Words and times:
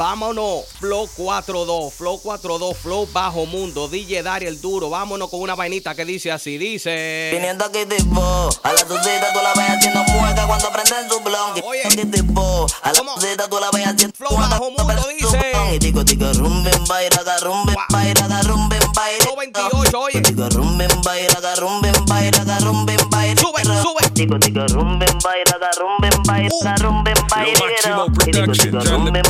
Vámonos, 0.00 0.64
Flow 0.78 1.06
4-2, 1.14 1.92
Flow 1.92 2.18
4-2, 2.24 2.74
Flow 2.74 3.06
Bajo 3.12 3.44
Mundo, 3.44 3.86
DJ 3.86 4.22
Dari 4.22 4.46
el 4.46 4.58
Duro. 4.58 4.88
Vámonos 4.88 5.28
con 5.28 5.42
una 5.42 5.54
vainita 5.54 5.94
que 5.94 6.06
dice 6.06 6.32
así, 6.32 6.56
dice. 6.56 7.28
Viniendo 7.34 7.66
aquí 7.66 7.84
tipo, 7.84 8.48
a 8.62 8.72
la 8.72 8.82
tucita 8.86 9.30
tú 9.30 9.40
la 9.42 9.52
ves 9.52 9.76
haciendo 9.76 10.02
mueca 10.04 10.46
cuando 10.46 10.70
prenden 10.70 11.06
su 11.10 11.20
blon. 11.20 11.62
Oye. 11.66 11.82
Aquí 11.84 12.06
tipo, 12.06 12.66
a 12.82 12.92
la 12.94 12.98
tucita 12.98 13.46
tú 13.46 13.60
la 13.60 13.70
ves 13.72 13.88
haciendo 13.88 14.16
Flow 14.16 14.38
Bajo 14.38 14.70
Mundo 14.70 14.90
dice. 15.20 15.52
Y 15.74 15.78
tico 15.78 16.02
tico 16.02 16.32
rumben 16.32 16.82
baira, 16.88 17.20
rumben 17.42 17.76
baira, 17.90 18.42
rumben 18.44 18.80
baira. 18.94 19.24
Flow 19.24 19.36
28, 19.36 20.00
oye. 20.00 20.20
Tico 20.22 20.48
rumben 20.48 21.02
baira, 21.02 21.54
rumben 21.56 22.04
baira, 22.06 22.58
rumben 22.60 23.10
baira. 23.10 23.38
Sube, 23.38 23.62
sube. 23.64 24.10
Tico 24.14 24.38
tico 24.38 24.66
rumben 24.66 25.18
baira, 25.22 25.70
rumben 25.78 25.99
rumben 26.78 27.14
Y 28.26 28.70
rumben 28.88 29.22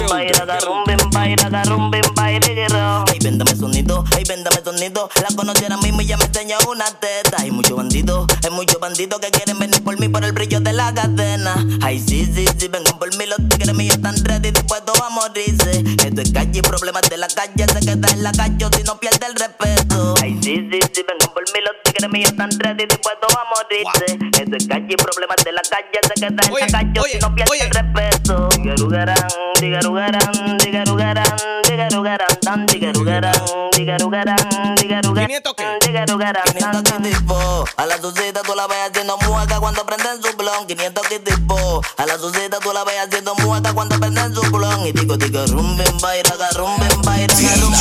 baira, 1.10 1.64
rumben 1.64 2.02
baira. 2.14 3.04
Ay, 3.08 3.18
véndame 3.22 3.56
sonido, 3.56 4.04
ay, 4.16 4.24
véndame 4.28 4.62
sonido. 4.62 5.08
La 5.22 5.34
conocí 5.34 5.64
ahora 5.64 5.76
mismo 5.78 6.00
y 6.02 6.06
ya 6.06 6.16
me 6.16 6.24
enseñó 6.24 6.58
una 6.68 6.86
teta. 6.86 7.38
Hay 7.38 7.50
muchos 7.50 7.76
bandidos, 7.76 8.26
hay 8.44 8.50
muchos 8.50 8.78
bandidos 8.80 9.20
que 9.20 9.30
quieren 9.30 9.58
venir 9.58 9.82
por 9.82 9.98
mí 9.98 10.08
por 10.08 10.24
el 10.24 10.32
brillo 10.32 10.60
de 10.60 10.72
la 10.72 10.92
cadena. 10.92 11.54
Ay, 11.82 11.98
sí, 11.98 12.26
sí, 12.26 12.44
sí, 12.58 12.68
vengan 12.68 12.98
por 12.98 13.14
mí, 13.16 13.26
los 13.26 13.38
tigres 13.48 13.74
míos 13.74 13.96
están 13.96 14.16
ready, 14.24 14.50
dispuestos 14.50 15.00
a 15.00 15.10
morirse. 15.10 15.84
Esto 16.04 16.20
es 16.20 16.32
calle 16.32 16.58
y 16.58 16.62
problemas 16.62 17.02
de 17.08 17.16
la 17.16 17.28
calle 17.28 17.66
se 17.66 17.80
queda 17.80 18.08
en 18.12 18.22
la 18.22 18.32
calle 18.32 18.66
si 18.76 18.82
no 18.84 18.98
pierde 18.98 19.26
el 19.26 19.34
respeto. 19.34 20.14
Ay, 20.22 20.38
sí, 20.42 20.68
sí, 20.70 20.78
sí, 20.92 21.04
vengan 21.08 21.32
por 21.32 21.42
mí, 21.44 21.60
los 21.64 21.82
tigres 21.84 22.10
míos 22.10 22.30
están 22.30 22.50
ready, 22.58 22.86
dispuestos 22.86 23.34
a 23.34 23.44
morirse. 23.54 24.29
Esto 24.50 24.64
es 24.64 24.66
calle 24.66 24.86
y 24.88 24.96
problemas 24.96 25.36
de 25.44 25.52
la 25.52 25.62
calle 25.62 26.00
se 26.02 26.14
queda 26.14 26.42
en 26.44 26.52
Oye, 26.52 26.66
la 26.66 26.72
calle 26.72 27.00
oye, 27.00 27.12
si 27.12 27.18
no 27.20 27.32
pierde 27.32 27.52
oye. 27.52 27.62
el 27.62 27.70
respeto. 27.70 28.48
Digarugarán, 28.56 29.28
digarugarán, 29.60 30.58
digarugarán, 30.58 31.36
digarugarán, 31.68 32.36
tan 32.42 32.66
digarugarán, 32.66 33.32
digarugarán, 33.76 34.74
digarugarán. 34.74 35.26
500 35.28 35.54
qué? 35.54 35.78
Digarugarán, 35.86 36.42
500 36.52 36.82
que 36.82 37.10
tipo. 37.10 37.64
A 37.76 37.86
la 37.86 37.96
sucita 37.98 38.40
tú 38.42 38.56
la 38.56 38.66
ves 38.66 38.78
haciendo 38.90 39.16
mueca 39.18 39.60
cuando 39.60 39.86
prenden 39.86 40.20
su 40.20 40.36
blon. 40.36 40.66
500 40.66 41.06
que 41.06 41.20
tipo. 41.20 41.80
A 41.96 42.06
la 42.06 42.18
sucita 42.18 42.58
tú 42.58 42.72
la 42.72 42.82
ves 42.82 42.96
haciendo 43.06 43.36
mueca 43.36 43.72
cuando 43.72 44.00
prenden 44.00 44.34
su 44.34 44.42
blon. 44.50 44.84
Y 44.84 44.92
tico, 44.92 45.16
tico, 45.16 45.46
rumben, 45.46 45.96
baira, 46.00 46.30
rumben, 46.56 47.02
baira, 47.02 47.34
rumben, 47.60 47.80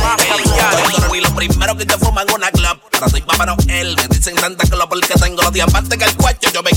primero 1.39 1.77
que 1.77 1.86
te 1.86 1.97
fuman 1.98 2.27
una 2.34 2.50
club. 2.50 2.81
Ahora 2.94 3.08
soy 3.08 3.22
Papá 3.22 3.47
Noel. 3.47 3.94
Me 3.97 4.08
dicen 4.08 4.36
Santa 4.39 4.67
Claus 4.69 4.86
porque 4.89 5.14
tengo 5.14 5.41
los 5.42 5.53
diamantes 5.53 5.97
que 5.97 6.05
el 6.05 6.17
cuello. 6.17 6.50
Yo 6.53 6.62
me 6.64 6.70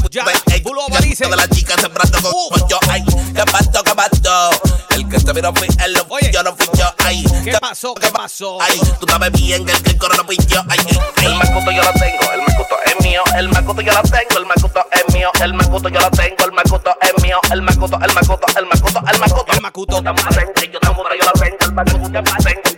ya 0.92 1.00
dice. 1.00 1.28
de 1.28 1.36
la 1.36 1.48
chica 1.48 1.76
sembrando 1.80 2.22
con 2.22 2.32
Uf. 2.32 2.70
yo. 2.70 2.78
Ay, 2.88 3.04
¿qué 3.34 3.44
pasó, 3.52 3.84
qué 3.84 3.96
pasó? 3.96 4.50
El 4.92 5.08
que 5.10 5.20
se 5.20 5.34
miró 5.34 5.54
fui 5.56 5.68
él, 5.84 5.94
no 5.94 6.06
fui 6.06 6.22
yo, 6.32 6.44
no 6.44 6.56
fui 6.56 6.68
yo. 6.78 6.86
Ay, 7.04 7.24
¿Qué 7.44 7.58
pasó? 7.60 7.96
¿Qué 7.96 8.08
pasó? 8.08 8.60
Ay, 8.62 8.80
tú 9.00 9.08
sabes 9.10 9.32
bien 9.32 9.66
que 9.66 9.72
el 9.72 9.82
que 9.82 9.98
corre 9.98 10.18
no 10.18 10.26
fui 10.26 10.38
yo. 10.48 10.62
Ay, 10.70 10.78
ay, 11.18 11.26
el 11.26 11.36
macuto 11.36 11.72
yo 11.72 11.84
lo 11.84 11.94
tengo, 11.94 12.32
el 12.34 12.42
macuto 12.42 12.76
es 12.86 13.04
mío. 13.04 13.24
El 13.36 13.50
macuto 13.50 13.82
yo 13.82 13.94
lo 13.94 14.02
tengo, 14.04 14.38
el 14.38 14.46
macuto 14.46 14.86
es 14.92 15.14
mío. 15.14 15.32
El 15.42 15.54
macuto 15.54 15.90
yo 15.90 16.00
lo 16.00 16.12
tengo, 16.12 16.46
el 16.46 16.52
macuto 16.52 16.96
es 17.02 17.24
mío. 17.24 17.40
El 17.52 17.62
macuto, 17.62 17.98
el 18.00 18.14
macuto, 18.14 18.48
el 18.56 18.66
macuto, 18.68 19.00
el 19.12 19.20
macuto. 19.20 19.54
El 19.54 19.62
macuto. 19.62 20.04
Yo 20.04 20.14
tengo, 20.14 21.08
yo 21.10 21.26
lo 21.26 21.32
tengo. 21.40 21.58
El 21.62 21.74
macuto 21.74 22.10
yo 22.12 22.22
lo 22.22 22.44
tengo 22.44 22.71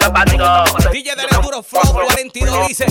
lo 0.00 0.12
que. 0.12 0.90
DJ 0.92 1.14
de 1.16 1.26
Duro 1.42 1.62
Flow 1.62 1.92
42 1.92 2.68
dice 2.68 2.86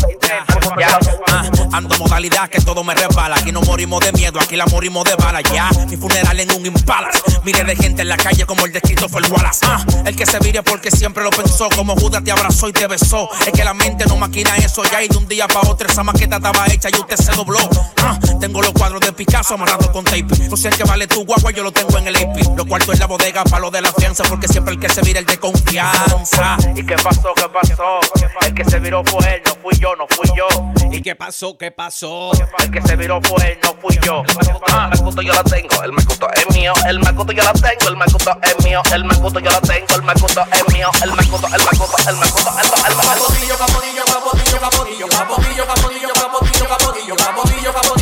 ando 1.72 1.98
modalidad 1.98 2.50
que 2.50 2.60
todo 2.60 2.84
me 2.84 2.94
resbala. 2.94 3.36
Aquí 3.38 3.52
no 3.52 3.62
morimos 3.62 4.00
de 4.02 4.12
miedo, 4.14 4.40
aquí 4.40 4.56
la 4.56 4.66
morimos 4.66 5.04
de 5.06 5.16
bala. 5.16 5.42
Ya, 5.42 5.70
mi 5.88 5.98
funeral 5.98 6.40
en 6.40 6.52
un 6.52 6.66
impala. 6.66 7.10
Mire 7.44 7.64
de 7.64 7.76
gente 7.76 8.02
en 8.02 8.10
la 8.10 8.18
calle 8.18 8.46
como 8.46 8.66
el 8.66 8.72
de 8.72 8.82
Christopher 8.82 9.24
Wallace. 9.32 9.66
Ah, 9.66 9.84
el 10.06 10.16
que 10.16 10.26
se 10.26 10.40
vire 10.40 10.62
porque 10.64 10.92
siempre 10.92 11.24
lo 11.24 11.30
pensó. 11.30 11.70
Como 11.76 11.96
Judas 11.96 12.24
te 12.24 12.32
abrazó 12.32 12.70
y 12.70 12.74
te 12.74 12.88
besó. 12.88 13.30
Es 13.46 13.52
que 13.52 13.64
la 13.64 13.74
mente 13.74 14.06
no 14.06 14.18
maquina 14.18 14.56
eso 14.58 14.84
ya. 14.92 15.04
Y 15.04 15.08
de 15.08 15.18
un 15.18 15.28
día 15.28 15.48
para 15.48 15.70
otro 15.70 15.88
esa 15.88 16.04
maqueta 16.04 16.38
estaba 16.38 16.66
hecha 16.68 16.90
y 16.90 17.00
usted 17.00 17.16
se 17.16 17.32
dobló. 17.34 17.60
Ah, 17.98 18.20
tengo 18.40 18.62
los 18.62 18.72
cuadros 18.72 19.02
de 19.02 19.12
Picasso 19.14 19.56
amarrados 19.56 19.90
con 19.90 20.04
tape. 20.04 20.26
No 20.50 20.58
sé 20.58 20.70
el 20.70 20.78
que 20.78 20.84
vale 20.84 21.08
tu 21.08 21.26
guagua, 21.26 21.52
yo 21.52 21.64
lo 21.64 21.72
tengo 21.72 21.98
en 21.98 22.08
el 22.08 22.16
AP. 22.16 22.56
Los 22.56 22.66
cuartos 22.66 22.94
en 22.96 23.00
la 23.00 23.08
bodega 23.08 23.44
para 23.44 23.60
lo 23.60 23.72
de 23.72 23.82
la 23.82 23.92
fianza. 23.94 24.24
Porque 24.24 24.48
siempre 24.48 24.74
el 24.74 24.80
que 24.80 24.90
se 24.90 25.02
vira 25.02 25.20
el 25.20 25.26
de 25.26 25.38
confianza. 25.38 26.58
¿Y 26.76 26.86
qué 26.86 26.96
pasó? 26.96 27.34
¿Qué 27.36 27.48
pasó? 27.50 28.00
El 28.46 28.54
que 28.54 28.66
se 28.66 28.80
viró 28.80 29.04
fue 29.06 29.36
él, 29.36 29.42
no 29.46 29.56
fui 29.62 29.74
yo, 29.80 29.96
no 29.96 30.08
fui 30.08 30.30
yo. 30.36 30.48
¿Y 30.92 31.02
qué 31.02 31.16
pasó? 31.16 31.58
¿Qué 31.62 31.70
pasó? 31.70 32.32
El 32.58 32.72
que 32.72 32.82
se 32.82 32.96
viró 32.96 33.22
fue 33.22 33.52
él, 33.52 33.60
no 33.62 33.76
fui 33.76 33.96
yo. 34.02 34.24
Ah, 34.72 34.90
el 34.92 35.00
macuto 35.00 35.22
yo 35.22 35.32
la 35.32 35.44
tengo, 35.44 35.84
el 35.84 35.92
macuto 35.92 36.28
es 36.34 36.56
mío. 36.56 36.74
El 36.88 36.98
macuto 36.98 37.32
yo 37.34 37.44
la 37.44 37.54
tengo, 37.54 37.88
el 37.88 37.98
macuto 37.98 38.40
es 38.42 38.66
mío. 38.66 38.82
El 38.92 39.04
macuto 39.04 39.40
yo 39.40 39.52
la 39.52 39.62
tengo, 39.62 39.94
el 39.94 40.02
macuto 40.02 40.44
es 40.52 40.74
mío. 40.74 40.90
El 41.04 41.12
macuto, 41.12 41.46
el 41.46 41.64
macuto, 41.64 41.98
el 42.10 42.16
macuto, 42.16 42.50
el 42.50 42.66
macuto, 42.66 42.88
el 42.90 42.96
macuto. 42.96 43.14
Capotillo, 43.14 43.58
capotillo, 43.60 44.06
capotillo, 44.06 44.60
capotillo, 44.60 45.08
capotillo, 45.08 45.68
capotillo, 45.68 45.68
capotillo, 45.68 46.68
capotillo, 46.68 47.16
capotillo, 47.16 47.74
capotillo, 47.74 48.01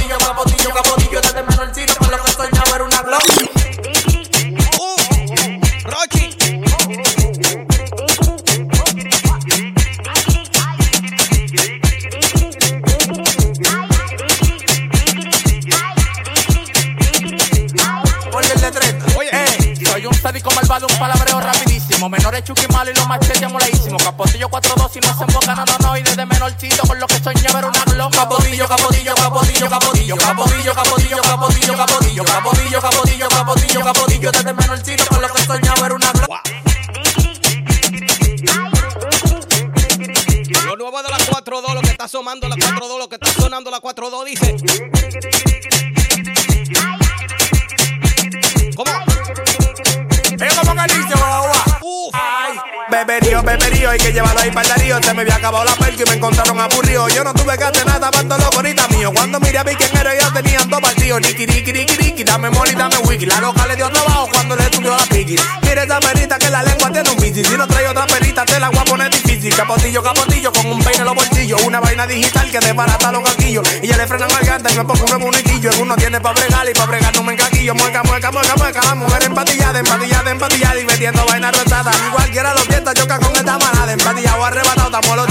Yo 57.07 57.23
no 57.23 57.33
tuve 57.33 57.57
que 57.57 57.63
hacer 57.63 57.85
nada, 57.85 58.11
tanto 58.11 58.37
loco 58.37 58.57
ahorita 58.57 58.87
mío. 58.89 59.11
Cuando 59.15 59.39
miré 59.39 59.59
a 59.59 59.63
vi 59.63 59.73
quién 59.75 59.95
era, 59.95 60.13
ya 60.13 60.33
tenían 60.33 60.69
dos 60.69 60.81
partidos. 60.81 61.21
Niki, 61.21 61.47
niki, 61.47 61.71
niki, 61.71 61.97
niki, 61.97 62.23
dame 62.23 62.49
moli, 62.49 62.75
dame 62.75 62.97
wiki. 63.07 63.25
La 63.25 63.39
loca 63.39 63.65
le 63.67 63.75
dio 63.77 63.89
trabajo 63.89 64.27
cuando 64.33 64.55
le 64.55 64.63
estudió 64.63 64.91
la 64.91 65.05
piqui. 65.05 65.37
Mire 65.61 65.83
esa 65.83 65.99
perita 65.99 66.37
que 66.37 66.49
la 66.49 66.61
lengua 66.61 66.91
tiene 66.91 67.09
un 67.09 67.17
bici. 67.17 67.43
Si 67.45 67.57
no 67.57 67.67
trae 67.67 67.87
otra 67.87 68.05
perita, 68.05 68.43
te 68.43 68.59
la 68.59 68.69
voy 68.69 68.79
a 68.79 68.83
poner 68.83 69.09
difícil. 69.11 69.55
Capotillo, 69.55 70.03
capotillo, 70.03 70.51
con 70.51 70.65
un 70.65 70.79
peine 70.83 70.99
en 70.99 71.05
los 71.05 71.15
bolsillos. 71.15 71.61
Una 71.63 71.79
vaina 71.79 72.05
digital 72.05 72.51
que 72.51 72.59
desbarata 72.59 73.11
los 73.11 73.23
caquillos. 73.23 73.67
Y 73.81 73.87
ya 73.87 73.97
le 73.97 74.05
frenan 74.05 74.29
garganta 74.29 74.71
y 74.71 74.77
me 74.77 74.83
pongo 74.83 75.05
un 75.05 75.07
rebuniquillo. 75.07 75.71
Uno 75.79 75.95
tiene 75.95 76.19
pa' 76.19 76.33
bregar 76.33 76.69
y 76.69 76.73
pa' 76.73 76.85
bregar 76.85 77.15
no 77.15 77.23
me 77.23 77.33
encaquillo. 77.33 77.75
Mueca, 77.75 78.03
mueca, 78.03 78.31
mueca, 78.31 78.55
mueca. 78.57 78.81
La 78.83 78.95
mujer 78.95 79.23
empatillada, 79.23 79.79
empatillada, 79.79 80.31
empatillada. 80.31 80.79
Y 80.79 80.85
metiendo 80.85 81.25
vaina 81.25 81.51
retada. 81.51 81.91
Cualquiera 82.11 82.53
lo 82.53 82.61
piensa, 82.65 82.93
choca 82.93 83.19
con 83.19 83.33
esta 83.35 83.57
manada. 83.57 83.93
Empatillado, 83.93 84.43
arrebatado, 84.43 84.97
estamos 84.97 85.15
los 85.15 85.28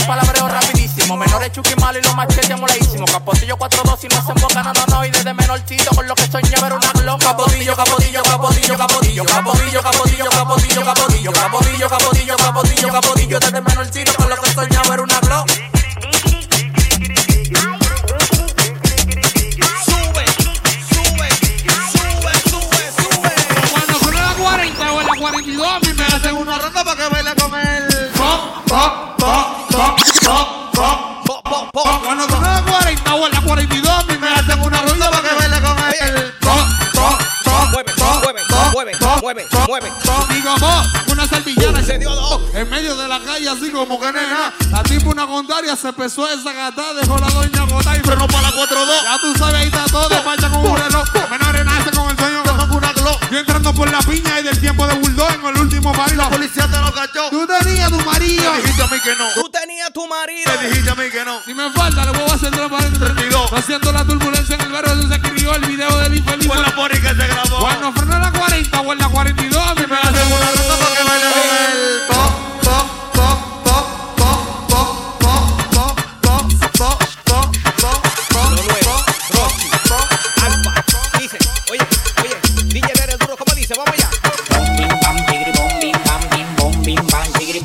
un 0.00 0.06
palabreo 0.06 0.48
rapidísimo. 0.48 1.16
Menores 1.16 1.52
chuki 1.52 1.74
malo 1.76 1.98
y 1.98 2.02
los 2.02 2.14
machetes 2.14 2.58
moladísimos. 2.58 3.10
Capotillo 3.10 3.56
4-2 3.56 4.04
y 4.04 4.08
no 4.08 4.26
se 4.26 4.32
emboca, 4.32 4.62
no, 4.62 4.72
no, 4.72 4.86
no. 4.88 5.04
Y 5.04 5.10
desde 5.10 5.34
menorcito 5.34 5.90
con 5.94 6.06
lo 6.06 6.14
que 6.14 6.26
soñaba 6.26 6.66
era 6.66 6.76
una 6.76 6.92
glock. 6.92 7.22
Capotillo, 7.22 7.76
capotillo, 7.76 8.22
capotillo, 8.22 8.76
capotillo. 8.76 9.24
Capotillo, 9.24 9.82
capotillo, 9.82 10.24
capotillo, 10.30 10.84
capotillo. 10.84 11.32
Capotillo, 11.32 11.88
capotillo, 11.88 12.36
capotillo, 12.36 12.88
capotillo. 12.88 13.40
Desde 13.40 13.60
menorcito 13.60 14.12
con 14.14 14.28
lo 14.28 14.35
pop. 39.66 40.30
Digo, 40.30 40.54
vos, 40.58 40.86
una 41.10 41.26
servillana 41.26 41.82
Se 41.82 41.98
dio 41.98 42.10
dos. 42.14 42.42
en 42.54 42.68
medio 42.70 42.96
de 42.96 43.08
la 43.08 43.20
calle, 43.20 43.48
así 43.48 43.70
como 43.70 43.98
que 44.00 44.12
nena. 44.12 44.52
La 44.70 44.82
tipo 44.82 45.10
una 45.10 45.26
contraria 45.26 45.76
se 45.76 45.88
empezó 45.88 46.28
esa 46.28 46.52
gata, 46.52 46.94
dejó 46.94 47.18
la 47.18 47.28
doña 47.28 47.62
gota 47.62 47.96
y 47.96 48.00
frenó 48.00 48.26
para 48.26 48.42
la 48.42 48.50
4-2. 48.50 49.02
Ya 49.02 49.18
tú 49.20 49.38
sabes, 49.38 49.54
ahí 49.54 49.66
está 49.66 49.84
todo, 49.86 50.08
despacha 50.08 50.48
con 50.50 50.64
un 50.66 50.76
reloj. 50.76 51.04
Menores 51.30 51.64
nace 51.64 51.90
con 51.90 52.10
el 52.10 52.16
sueño, 52.18 52.42
con 52.44 52.70
una 52.76 52.92
glow. 52.92 53.16
Yo 53.30 53.38
entrando 53.38 53.72
por 53.74 53.90
la 53.90 53.98
piña 54.00 54.40
y 54.40 54.42
del 54.44 54.60
tiempo 54.60 54.86
de 54.86 54.94
Bulldog 54.94 55.32
en 55.32 55.46
el 55.46 55.58
último 55.60 55.92
pari. 55.92 56.16
La 56.16 56.28
policía 56.28 56.68
te 56.68 56.78
lo 56.78 56.92
cachó. 56.92 57.30
Tú 57.30 57.46
tenías 57.46 57.90
tu 57.90 57.98
marido. 58.04 58.52
Me 58.52 58.58
dijiste 58.62 58.82
a 58.82 58.86
mí 58.86 59.00
que 59.00 59.16
no. 59.16 59.28
Tú 59.34 59.48
tenías 59.50 59.92
tu 59.92 60.06
marido. 60.06 60.52
Me 60.60 60.68
dijiste 60.68 60.90
a 60.90 60.94
mí 60.94 61.10
que 61.10 61.24
no. 61.24 61.40
Si 61.44 61.54
me 61.54 61.70
falta, 61.72 62.04
le 62.04 62.12
voy 62.12 62.30
a 62.30 62.34
hacer 62.34 62.50
transparente. 62.50 62.98
32. 62.98 63.52
Haciendo 63.52 63.92
la 63.92 64.04
turbulencia 64.04 64.54
en 64.54 64.60
el 64.62 64.72
barrio, 64.72 65.08
se 65.08 65.14
escribió 65.14 65.54
el 65.54 65.64
video 65.64 65.98
del 65.98 66.14
infeliz. 66.16 66.46
Fue 66.46 66.60
la 66.60 66.74
pori 66.74 67.00
que 67.00 67.08
se 67.08 67.26
grabó. 67.26 67.58
Cuando 67.60 67.92
frenó 67.92 68.18
la 68.18 68.32
40 68.32 68.80
o 68.80 68.92
en 68.92 68.98
la 68.98 69.08
42, 69.08 69.55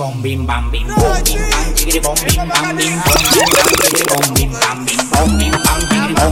bom 0.02 0.14
bim 0.24 0.48
bam 0.48 0.72
bim 0.72 0.88
bom 0.88 0.98
bim 1.26 1.42
bam 1.52 1.76
chigri 1.76 2.00
bom 2.04 2.16
bim 2.26 2.50
bam 2.50 2.78
bim 2.78 2.94
bom 3.06 3.30
bim 4.38 4.52
bam 4.62 4.82
chigri 4.82 4.96
bom 5.16 5.26
bim 5.38 5.52
bam 5.62 5.82
bim 5.90 6.16
bom 6.16 6.32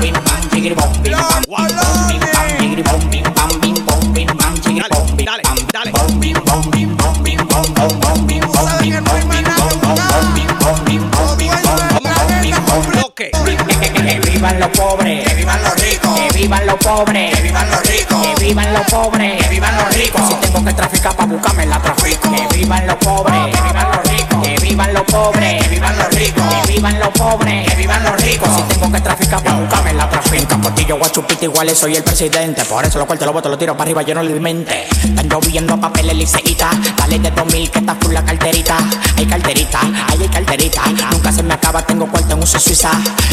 bim 0.00 0.14
bam 0.24 0.40
chigri 0.50 0.74
bom 0.74 0.92
bim 1.02 1.12
bam 1.12 1.42
bim 1.50 1.74
bom 1.76 2.00
bim 2.08 2.22
bam 2.34 2.52
chigri 2.58 2.82
bom 2.88 3.00
bim 3.10 3.24
bam 3.36 3.50
bom 3.60 3.60
bim 3.60 3.60
bam 3.60 3.60
bim 3.60 3.76
bom 3.86 4.00
bim 4.14 4.26
bam 4.26 4.54
bom 4.90 5.16
bim 5.16 5.26
bam 5.26 5.58
dale. 5.74 5.92
bom 5.92 6.20
bim 6.20 6.36
bom 6.46 6.62
bim 6.72 6.96
bom 6.96 7.14
bim 7.24 7.38
bom 7.50 7.66
bom 7.76 7.92
bom 8.00 8.26
bim 8.26 8.40
bom 8.54 8.68
bim 8.80 8.94
bom 9.04 9.20
bim 9.30 9.44
bom 9.58 9.74
bom 9.82 9.96
bom 10.10 10.26
bim 10.36 10.50
bom 10.62 10.78
bim 10.86 11.02
bom 11.12 11.36
bim 11.38 11.52
bom 11.52 11.76
bom 11.92 12.04
bom 12.04 13.06
que 13.16 14.20
vivan 14.30 14.60
los 14.60 14.70
pobres, 14.70 15.28
que 15.28 15.34
vivan 15.34 15.62
los 15.62 15.74
ricos, 15.80 16.20
que 16.20 16.38
vivan 16.38 16.66
los 16.66 16.76
pobres, 16.76 17.34
que 17.34 17.42
vivan 17.42 17.70
los 17.70 17.82
ricos, 17.86 18.15
vivan 18.46 18.72
los 18.72 18.82
pobres, 18.82 19.42
que 19.42 19.48
vivan 19.48 19.76
los 19.76 19.94
ricos. 19.96 20.20
Si 20.28 20.34
tengo 20.34 20.64
que 20.64 20.72
traficar 20.72 21.16
para 21.16 21.32
buscarme 21.32 21.66
la 21.66 21.80
trafico. 21.80 22.30
Que 22.30 22.56
vivan 22.56 22.86
los 22.86 22.96
pobres, 22.96 23.56
que 23.56 23.62
vivan 23.62 23.86
los 23.90 23.96
ricos, 23.96 24.05
pobres, 25.06 25.62
que 25.62 25.68
vivan 25.68 25.98
los 25.98 26.08
ricos, 26.14 26.42
que 26.42 26.72
vivan 26.72 26.98
los 26.98 27.08
pobres, 27.10 27.68
que 27.68 27.76
vivan 27.76 28.02
los 28.04 28.22
ricos. 28.22 28.48
Si 28.56 28.62
tengo 28.74 28.92
que 28.92 29.00
traficar 29.00 29.42
para 29.42 29.58
buscarme 29.58 29.92
la 29.94 30.08
trafico. 30.08 30.36
En 30.36 30.46
Capotillo, 30.46 30.98
Guachupita 30.98 31.44
iguales 31.44 31.78
soy 31.78 31.96
el 31.96 32.02
presidente. 32.02 32.64
Por 32.64 32.84
eso 32.84 32.98
lo 32.98 33.06
corto, 33.06 33.24
lo 33.24 33.32
boto, 33.32 33.48
lo 33.48 33.58
tiro 33.58 33.74
para 33.74 33.84
arriba, 33.84 34.02
yo 34.02 34.14
no 34.14 34.22
le 34.22 34.38
mente. 34.40 34.86
Están 35.02 35.28
lloviendo 35.28 35.80
papeles 35.80 36.16
liceíta, 36.16 36.70
dale 36.96 37.18
de 37.18 37.30
2000 37.30 37.70
que 37.70 37.78
está 37.78 37.94
full 37.94 38.12
la 38.12 38.24
carterita. 38.24 38.76
Hay 39.16 39.26
carterita, 39.26 39.80
ay, 40.08 40.18
hay 40.22 40.28
carterita. 40.28 40.82
Nunca 41.12 41.32
se 41.32 41.42
me 41.42 41.54
acaba, 41.54 41.82
tengo 41.82 42.06
cuarto 42.06 42.34
en 42.34 42.42
uso 42.42 42.58
suiza. 42.58 42.90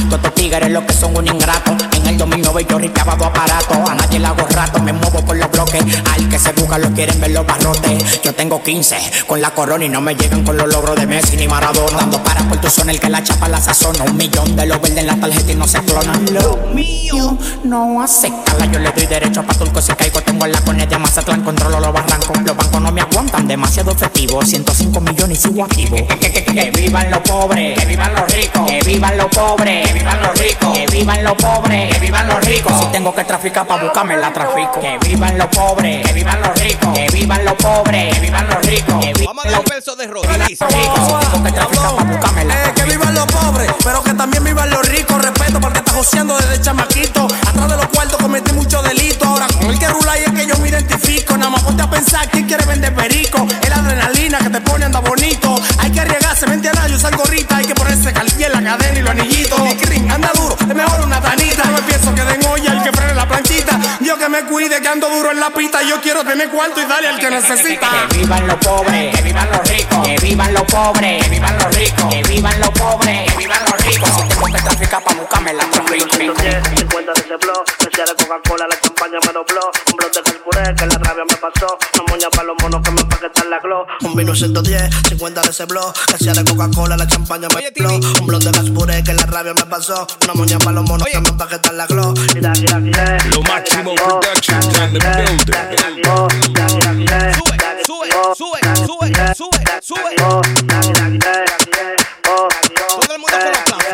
Todos 0.09 0.15
estos 0.15 0.35
tigres 0.35 0.71
lo 0.71 0.85
que 0.85 0.93
son 0.93 1.15
un 1.15 1.27
ingrato. 1.27 1.75
En 1.95 2.07
el 2.07 2.17
2009 2.17 2.65
yo 2.69 2.77
ripeaba 2.77 3.15
dos 3.15 3.27
aparatos. 3.27 3.89
A 3.89 3.95
nadie 3.95 4.19
le 4.19 4.27
hago 4.27 4.47
rato, 4.47 4.79
me 4.79 4.93
muevo 4.93 5.23
por 5.25 5.35
los 5.35 5.51
bloques. 5.51 5.83
Al 6.13 6.29
que 6.29 6.39
se 6.39 6.51
busca 6.53 6.77
lo 6.77 6.89
quieren 6.91 7.19
ver 7.19 7.31
los 7.31 7.45
barrotes. 7.45 8.21
Yo 8.21 8.33
tengo 8.33 8.61
15 8.63 8.97
con 9.27 9.41
la 9.41 9.51
corona 9.51 9.85
y 9.85 9.89
no 9.89 10.01
me 10.01 10.15
llegan 10.15 10.43
con 10.43 10.57
los 10.57 10.67
logros 10.67 10.95
de 10.95 11.07
Messi 11.07 11.35
ni 11.37 11.47
Maradona. 11.63 11.97
Dando 11.97 12.21
para 12.23 12.41
por 12.43 12.57
tu 12.59 12.69
zona, 12.69 12.91
el 12.91 12.99
que 12.99 13.09
la 13.09 13.23
chapa 13.23 13.47
la 13.47 13.61
sazona. 13.61 14.03
Un 14.03 14.17
millón 14.17 14.55
de 14.55 14.65
los 14.65 14.81
verdes 14.81 14.97
en 14.97 15.07
la 15.07 15.15
tarjeta 15.15 15.51
y 15.51 15.55
no 15.55 15.67
se 15.67 15.79
clonan. 15.83 16.25
Lo 16.33 16.57
mío 16.73 17.37
no 17.63 18.01
acepta. 18.01 18.65
Yo 18.65 18.79
le 18.79 18.91
doy 18.91 19.05
derecho 19.05 19.43
pa' 19.43 19.53
turco 19.53 19.81
si 19.81 19.93
caigo. 19.93 20.21
Tengo 20.21 20.45
la 20.45 20.59
cone 20.61 20.85
de 20.85 20.97
Mazatlán, 20.97 21.41
controlo 21.41 21.79
los 21.79 21.93
barrancos. 21.93 22.37
Los 22.43 22.57
bancos 22.57 22.81
no 22.81 22.91
me 22.91 23.01
aguantan, 23.01 23.47
demasiado 23.47 23.91
efectivo. 23.91 24.43
105 24.43 24.99
millones 24.99 25.39
y 25.39 25.41
sigo 25.41 25.63
activo. 25.63 25.95
Que, 25.95 26.19
que, 26.19 26.31
que, 26.31 26.43
que, 26.43 26.53
que 26.53 26.71
vivan 26.71 27.09
los 27.09 27.19
pobres, 27.19 27.79
que 27.79 27.85
vivan 27.85 28.13
los 28.13 28.33
ricos, 28.33 28.69
que 28.69 28.79
vivan 28.81 29.17
los 29.17 29.27
pobres, 29.27 29.87
que 29.87 29.93
vivan 29.93 30.21
los 30.21 30.39
ricos, 30.39 30.77
que 30.77 30.85
vivan 30.87 31.23
los 31.23 31.33
pobres, 31.33 31.93
que 31.93 31.99
vivan 31.99 32.27
los 32.27 32.45
ricos. 32.45 32.73
Si 32.79 32.85
tengo 32.87 33.15
que 33.15 33.23
traficar 33.23 33.65
pa' 33.65 33.81
buscarme 33.81 34.17
la 34.17 34.33
trafico. 34.33 34.81
Que 34.81 34.97
vivan 35.07 35.37
los 35.37 35.47
pobres, 35.47 36.05
que 36.05 36.13
vivan 36.13 36.41
los 36.41 36.59
ricos, 36.59 36.93
que 36.93 37.07
vivan 37.13 37.45
los 37.45 37.53
pobres, 37.53 38.13
que 38.13 38.19
vivan 38.19 38.47
los 38.49 38.65
ricos, 38.65 38.95
Vamos 39.25 39.45
a 39.45 39.49
dar 39.49 39.59
un 39.59 39.65
verso 39.65 39.95
de 39.95 40.07
Rocky. 40.07 40.27
Pa' 41.53 42.33
Eh, 42.43 42.73
que 42.75 42.83
vivan 42.83 43.13
los 43.13 43.25
pobres, 43.27 43.71
pero 43.83 44.03
que 44.03 44.13
también 44.13 44.43
vivan 44.43 44.69
los 44.69 44.85
ricos. 44.87 45.21
Respeto 45.21 45.59
porque 45.61 45.79
está 45.79 45.93
joseando 45.93 46.37
desde 46.37 46.61
chamaquito. 46.61 47.27
Atrás 47.47 47.69
de 47.69 47.77
los 47.77 47.87
cuartos 47.87 48.17
cometí 48.17 48.51
muchos 48.53 48.83
delitos. 48.83 49.27
Ahora 49.27 49.47
con 49.47 49.69
el 49.69 49.79
que 49.79 49.87
rula 49.87 50.19
y 50.19 50.23
es 50.23 50.31
que 50.31 50.45
yo 50.45 50.57
me 50.57 50.69
identifico. 50.69 51.37
Nada 51.37 51.51
más 51.51 51.63
ponte 51.63 51.83
a 51.83 51.89
pensar 51.89 52.29
quién 52.29 52.45
quiere 52.47 52.65
vender 52.65 52.93
perico. 52.93 53.47
Es 53.61 53.69
la 53.69 53.77
adrenalina 53.77 54.39
que 54.39 54.49
te 54.49 54.61
pone 54.61 54.85
anda 54.85 54.99
bonito. 54.99 55.55
Hay 55.79 55.91
que 55.91 56.01
arriesgarse, 56.01 56.47
me 56.47 56.55
entiendes, 56.55 56.91
yo 56.91 56.99
salgo 56.99 57.23
gorrita. 57.23 57.57
Hay 57.57 57.65
que 57.65 57.75
ponerse 57.75 58.11
cartier, 58.11 58.51
la 58.51 58.63
cadena 58.63 58.99
y 58.99 59.01
los 59.01 59.11
anillitos. 59.11 59.59
Mi 59.61 59.75
crin, 59.75 60.11
anda 60.11 60.31
duro, 60.35 60.57
es 60.59 60.75
mejor 60.75 61.01
una 61.01 61.21
tanita. 61.21 61.63
No 61.65 61.71
me 61.73 61.81
pienso 61.83 62.13
que 62.13 62.23
den 62.23 62.45
olla 62.45 62.73
el 62.73 62.83
que 62.83 62.91
frene 62.91 63.13
la 63.13 63.27
planchita. 63.27 63.79
Yo 64.01 64.17
que 64.17 64.27
me 64.27 64.43
cuide, 64.43 64.81
que 64.81 64.87
ando 64.87 65.09
duro 65.09 65.31
en 65.31 65.39
la 65.39 65.49
pista. 65.51 65.81
Yo 65.83 66.01
quiero 66.01 66.23
tener 66.23 66.49
cuarto 66.49 66.81
y 66.81 66.85
darle 66.85 67.07
al 67.09 67.19
que 67.19 67.29
necesita. 67.29 67.87
Que 68.09 68.17
vivan 68.17 68.47
los 68.47 68.57
pobres, 68.57 69.15
que 69.15 69.21
vivan 69.21 69.49
los 69.49 69.69
ricos, 69.69 69.82
que 70.15 70.27
vivan 70.27 70.53
los 70.53 70.63
pobres, 70.63 71.23
que 71.23 71.29
vivan 71.29 71.57
los 71.57 71.75
ricos, 71.75 72.13
que 72.13 72.23
vivan 72.23 72.59
los 72.59 72.69
pobres, 72.71 73.31
que 73.31 73.37
vivan 73.37 73.59
los 73.65 73.85
ricos. 73.85 74.09
Si 74.09 74.27
tengo 74.27 74.45
que 74.45 74.61
traficar 74.61 75.03
pa' 75.03 75.13
buscarme 75.13 75.53
la 75.53 75.65
trafico. 75.65 76.07
50 76.15 77.13
de 77.13 77.21
ese 77.21 77.35
blog, 77.37 77.63
decía 77.79 78.05
de 78.05 78.15
Coca-Cola, 78.15 78.67
la 78.67 78.79
champaña 78.79 79.19
me 79.25 79.33
dobló. 79.33 79.71
Un 79.87 79.97
blog 79.97 80.11
de 80.11 80.21
calpuré 80.21 80.75
que 80.75 80.85
la 80.85 80.97
rabia 80.97 81.23
me 81.27 81.35
pasó. 81.37 81.77
Una 81.95 82.03
moña 82.09 82.29
para 82.29 82.43
los 82.43 82.55
monos 82.61 82.81
que 82.81 82.91
me 82.91 83.01
empaquetan 83.01 83.49
la 83.49 83.59
glow. 83.59 83.85
Un 84.01 84.15
vino 84.15 84.35
110, 84.35 84.89
50 85.09 85.41
de 85.41 85.49
ese 85.49 85.65
blog, 85.65 85.93
decía 86.11 86.33
de 86.33 86.43
Coca-Cola, 86.43 86.97
la 86.97 87.07
champaña 87.07 87.47
me 87.49 87.61
dobló. 87.61 87.95
Un 88.19 88.27
blog 88.27 88.43
de 88.43 88.51
calpuré 88.51 89.03
que 89.03 89.13
la 89.13 89.25
rabia 89.25 89.53
me 89.53 89.65
pasó. 89.65 90.07
Una 90.23 90.33
moña 90.33 90.59
para 90.59 90.73
los 90.73 90.85
monos 90.85 91.07
que 91.07 91.19
me 91.19 91.29
empaquetan 91.29 91.77
la 91.77 91.87
glow. 91.87 92.13
Mira, 92.35 92.51
mira, 92.59 92.79
mira, 92.79 93.17
Lo 93.31 93.41
Máximo 93.43 93.95
Productions 93.95 94.65
in 94.77 94.93
the 94.93 94.99
building. 94.99 95.53
Sube, 97.85 98.07
sube, 98.37 98.59
sube, 98.85 99.11
sube, 99.35 99.63
sube. 99.81 100.15
Todo 102.23 103.13
el 103.13 103.19
mundo 103.19 103.35
con 103.37 103.49
los 103.49 103.57
aplausos. 103.57 103.93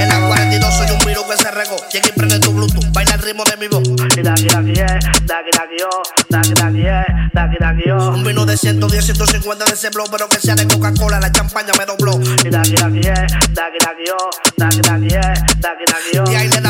En 0.00 0.08
la 0.08 0.26
42 0.26 0.74
soy 0.74 0.90
un 0.90 0.98
virus 1.04 1.24
que 1.24 1.36
se 1.36 1.50
regó. 1.50 1.76
Llega 1.92 2.08
y 2.08 2.12
prende 2.12 2.38
tu 2.40 2.52
Bluetooth, 2.52 2.92
baila 2.92 3.14
el 3.14 3.22
ritmo 3.22 3.44
de 3.44 3.56
mi 3.58 3.68
voz. 3.68 3.86
Un 8.14 8.24
vino 8.24 8.46
de 8.46 8.56
110, 8.56 9.04
150 9.04 9.64
de 9.64 9.72
ese 9.72 9.90
blow, 9.90 10.06
pero 10.10 10.28
que 10.28 10.38
sea 10.38 10.54
de 10.54 10.66
Coca-Cola, 10.66 11.20
la 11.20 11.30
champaña 11.30 11.72
me 11.78 11.84
dobló. 11.84 12.18
Y 16.26 16.34
ahí 16.34 16.48
le 16.48 16.60
damos 16.60 16.64
pa' 16.64 16.64
otro 16.64 16.65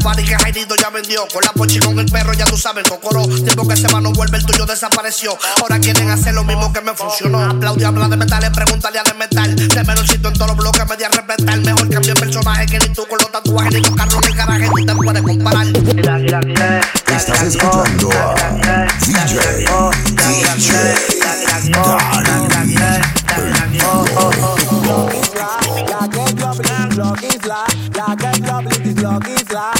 party 0.00 0.24
que 0.24 0.36
Jairito 0.36 0.74
ya 0.76 0.90
vendió. 0.90 1.26
Con 1.32 1.42
la 1.44 1.52
pochi 1.52 1.78
con 1.78 1.98
el 1.98 2.06
perro, 2.06 2.32
ya 2.32 2.44
tú 2.44 2.56
sabes, 2.56 2.88
cocoró. 2.88 3.26
Tiempo 3.26 3.68
que 3.68 3.76
se 3.76 3.88
va, 3.88 4.00
no 4.00 4.12
vuelve, 4.12 4.38
el 4.38 4.46
tuyo 4.46 4.66
desapareció. 4.66 5.36
Ahora 5.60 5.78
quieren 5.78 6.10
hacer 6.10 6.34
lo 6.34 6.44
mismo 6.44 6.72
que 6.72 6.80
me 6.80 6.94
funcionó. 6.94 7.42
Aplaude, 7.42 7.84
habla 7.84 8.08
de 8.08 8.16
metales, 8.16 8.50
pregúntale 8.50 8.98
a 8.98 9.02
de 9.02 9.14
metal. 9.14 9.56
De 9.56 9.84
menorcito 9.84 10.28
en 10.28 10.34
todos 10.34 10.48
los 10.48 10.56
bloques, 10.56 10.88
me 10.88 10.96
di 10.96 11.04
a 11.04 11.08
respetar. 11.08 11.60
Mejor 11.60 11.90
cambio 11.90 12.12
el 12.12 12.20
personaje 12.20 12.66
que 12.66 12.78
ni 12.78 12.88
tú 12.94 13.06
con 13.08 13.18
los 13.18 13.30
tatuajes, 13.30 13.74
ni 13.74 13.82
tocarlo 13.82 14.18
en 14.22 14.28
el 14.28 14.34
garaje, 14.34 14.68
tú 14.68 14.86
te 14.86 14.94
puedes 14.94 15.22
comparar. 15.22 15.66
Estás 17.06 17.42
escuchando 17.42 18.10
a 18.12 18.50
DJ 29.30 29.79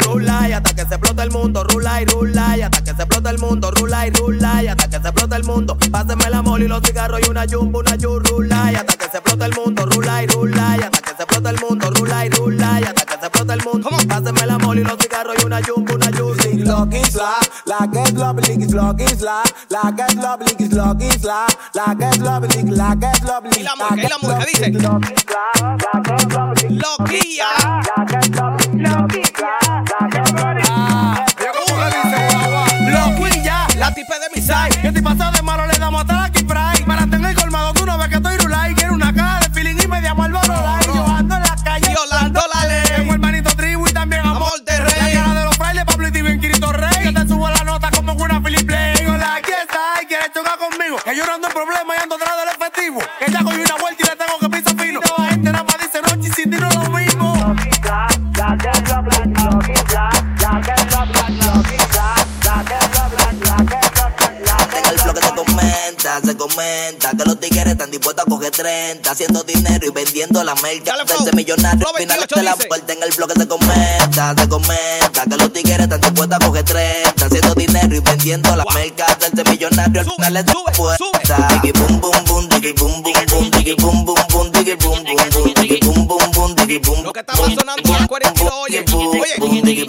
Rula 0.00 0.48
y 0.48 0.52
hasta 0.52 0.74
que 0.74 0.84
se 0.84 0.94
explota 0.94 1.22
el 1.22 1.30
mundo, 1.30 1.62
rula 1.62 2.02
y 2.02 2.04
rula 2.04 2.56
y 2.56 2.62
hasta 2.62 2.82
que 2.82 2.94
se 2.94 3.02
explota 3.02 3.30
el 3.30 3.38
mundo, 3.38 3.70
rula 3.70 4.06
y 4.08 4.10
rula 4.10 4.62
y 4.64 4.66
hasta 4.66 4.90
que 4.90 4.98
se 5.00 5.08
explota 5.08 5.36
el 5.36 5.44
mundo. 5.44 5.78
Páseme 5.92 6.30
la 6.30 6.42
moli, 6.42 6.66
los 6.66 6.82
cigarros 6.82 7.20
y 7.24 7.30
una 7.30 7.44
jumbo, 7.48 7.78
una 7.78 7.94
yu, 7.94 8.18
rula 8.18 8.72
y 8.72 8.74
hasta 8.74 8.96
que 8.96 9.04
se 9.04 9.18
explota 9.18 9.46
el 9.46 9.54
mundo, 9.54 9.86
rula 9.86 10.24
y 10.24 10.26
rula 10.26 10.76
y 10.78 10.82
hasta 10.82 11.00
que 11.00 11.10
se 11.10 11.22
explota 11.22 11.50
el 11.50 11.60
mundo, 11.60 11.90
rula 11.90 12.26
y 12.26 12.30
rula 12.30 12.80
y 12.80 12.84
hasta 12.84 13.07
que 13.18 13.26
se 13.26 13.52
el 13.52 13.64
mundo. 13.64 13.88
¿Cómo? 13.88 13.98
Pásame 14.08 14.40
el 14.40 14.50
amor 14.50 14.76
y 14.76 14.84
los 14.84 14.96
cigarros 14.98 15.36
y 15.40 15.44
una 15.44 15.60
yumba, 15.60 15.94
una 15.94 16.06
juicy. 16.06 16.58
Lo 16.58 16.88
la 17.66 17.88
que 17.92 18.02
es 18.02 18.14
lo 18.14 18.34
lo 18.72 18.94
la 19.68 19.94
que 19.96 20.02
es 20.02 20.16
lo 20.16 20.36
blig, 20.38 20.72
lo 20.72 20.96
quisla, 20.96 21.46
la 21.74 21.96
que 21.98 22.08
es 22.08 22.18
lo 22.18 22.40
la 22.70 22.96
que 22.98 23.06
es 23.06 23.22
lo 23.22 23.40
blig. 23.40 23.58
Y 23.58 23.62
la 23.62 23.76
la. 23.76 24.98
Lo 26.70 27.04
quilla, 27.04 27.46
la 27.96 28.06
que 28.06 28.16
es 28.18 28.30
lo 28.30 28.50
la 28.86 30.08
que 30.10 30.18
es 30.18 30.32
lo 30.32 30.54
blig. 30.54 30.66
Ah, 30.68 31.26
lo 32.90 33.16
quilla, 33.16 33.66
la 33.76 33.94
tipe 33.94 34.14
de 34.14 34.28
mi 34.34 34.42
side. 34.42 34.80
Que 34.82 34.92
te 34.92 35.00
de 35.00 35.42
malo 35.42 35.66
le 35.66 35.78
damos 35.78 36.06
la 37.98 38.08
que 38.08 38.16
estoy 38.16 38.36
Yo 40.94 41.06
ando 41.06 41.34
en 41.36 41.42
la 41.42 41.56
calle, 41.62 41.94
yo 41.94 42.06
la 42.10 42.20
ando 42.20 42.40
a 50.28 50.32
chocar 50.32 50.58
conmigo. 50.58 50.98
Que 50.98 51.16
yo 51.16 51.24
no 51.26 51.34
ando 51.34 51.48
en 51.48 51.52
problemas 51.52 51.96
y 51.96 52.02
ando 52.02 52.14
atrás 52.16 52.36
del 52.38 52.48
efectivo. 52.48 53.00
Se 66.24 66.36
comenta 66.36 67.12
que 67.16 67.24
los 67.24 67.38
tigres 67.38 67.66
están 67.66 67.90
dispuestos 67.90 68.26
a 68.26 68.28
coger 68.28 68.50
30, 68.50 69.10
haciendo 69.10 69.42
dinero 69.44 69.86
y 69.86 69.90
vendiendo 69.90 70.42
la 70.42 70.54
merca. 70.56 70.94
Desde 71.06 71.32
millonario, 71.32 71.88
al 71.88 71.94
final 71.94 72.26
de 72.34 72.42
la 72.42 72.56
puerta 72.56 72.92
en 72.92 73.02
el 73.02 73.10
bloque 73.12 73.34
se 73.38 73.46
comenta, 73.46 74.34
se 74.36 74.48
comenta 74.48 75.24
que 75.24 75.36
los 75.36 75.52
tigres 75.52 75.80
están 75.80 76.00
dispuestos 76.00 76.36
a 76.36 76.46
coger 76.46 76.64
30, 76.64 77.24
haciendo 77.24 77.54
dinero 77.54 77.94
y 77.94 78.00
vendiendo 78.00 78.56
la 78.56 78.64
merca. 78.74 79.06
Desde 79.20 79.50
millonario, 79.50 80.00
al 80.00 80.10
final 80.10 80.34
de 80.34 80.42
la 80.42 80.72
puerta. 80.72 81.48
Digi 81.62 81.72
bum 81.72 82.00
bum 82.00 82.24
bum, 82.26 82.48
digi 82.48 82.72
bum 82.72 83.02
bum 83.02 83.12
bum, 83.30 83.50
digi 83.50 83.74
bum 83.76 84.04
bum 84.04 84.16
bum, 84.28 84.50
digi 84.52 84.74
bum 84.74 85.04
bum 85.04 85.16
bum, 85.32 85.54
digi 85.54 85.80
bum 85.80 86.06
bum 86.06 86.30
bum, 86.32 86.54
digi 86.56 86.78
bum. 86.78 87.04
Lo 87.04 87.12
que 87.12 87.24
sonando 87.54 87.82
digi 88.68 88.82
digi 88.82 89.62
digi 89.62 89.84
digi 89.84 89.86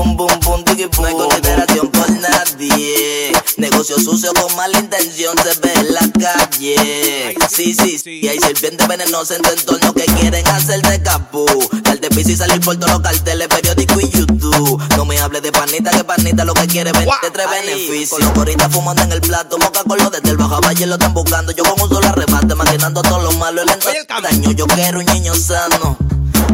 Boom, 0.00 0.16
boom, 0.16 0.28
boom, 0.40 0.40
boom, 0.40 0.40
boom, 0.40 0.64
diggy, 0.64 0.86
boom. 0.96 1.02
No 1.02 1.06
hay 1.08 1.28
consideración 1.28 1.90
por 1.90 2.10
nadie. 2.10 3.32
Negocio 3.58 3.98
sucio 4.00 4.32
con 4.32 4.56
mala 4.56 4.78
intención 4.78 5.36
se 5.36 5.60
ve 5.60 5.72
en 5.74 5.92
la 5.92 6.00
calle. 6.18 7.36
Sí, 7.50 7.74
sí, 7.74 7.98
sí. 7.98 8.20
Y 8.22 8.28
hay 8.28 8.38
serpientes 8.38 8.88
venenosas 8.88 9.36
en 9.36 9.42
tu 9.42 9.50
entorno 9.50 9.92
que 9.92 10.06
quieren 10.06 10.48
hacerte 10.48 11.02
capú. 11.02 11.44
Darte 11.82 12.08
piso 12.08 12.30
y 12.30 12.36
salir 12.36 12.62
por 12.62 12.76
todos 12.76 12.92
los 12.92 13.00
carteles, 13.02 13.48
periódico 13.48 14.00
y 14.00 14.08
YouTube. 14.08 14.82
No 14.96 15.04
me 15.04 15.18
hables 15.18 15.42
de 15.42 15.52
panita, 15.52 15.90
que 15.90 16.02
panita 16.02 16.46
lo 16.46 16.54
que 16.54 16.66
quiere 16.66 16.92
vender 16.92 17.14
tres 17.30 17.46
beneficios. 17.50 18.08
Con 18.08 18.20
los 18.20 18.30
coritas 18.30 18.72
fumando 18.72 19.02
en 19.02 19.12
el 19.12 19.20
plato, 19.20 19.58
moca 19.58 19.84
con 19.84 19.98
los 19.98 20.10
desde 20.10 20.30
el 20.30 20.38
bajo 20.38 20.62
valle 20.62 20.86
lo 20.86 20.94
están 20.94 21.12
buscando. 21.12 21.52
Yo 21.52 21.62
con 21.62 21.78
un 21.78 21.90
solo 21.90 22.08
arrebate, 22.08 22.54
maquinando 22.54 23.02
todo 23.02 23.20
lo 23.20 23.32
malo. 23.32 23.60
El 23.60 23.68
Oye, 23.68 23.98
el 24.08 24.22
daño, 24.22 24.52
yo 24.52 24.66
quiero 24.66 25.00
un 25.00 25.04
niño 25.04 25.34
sano. 25.34 25.98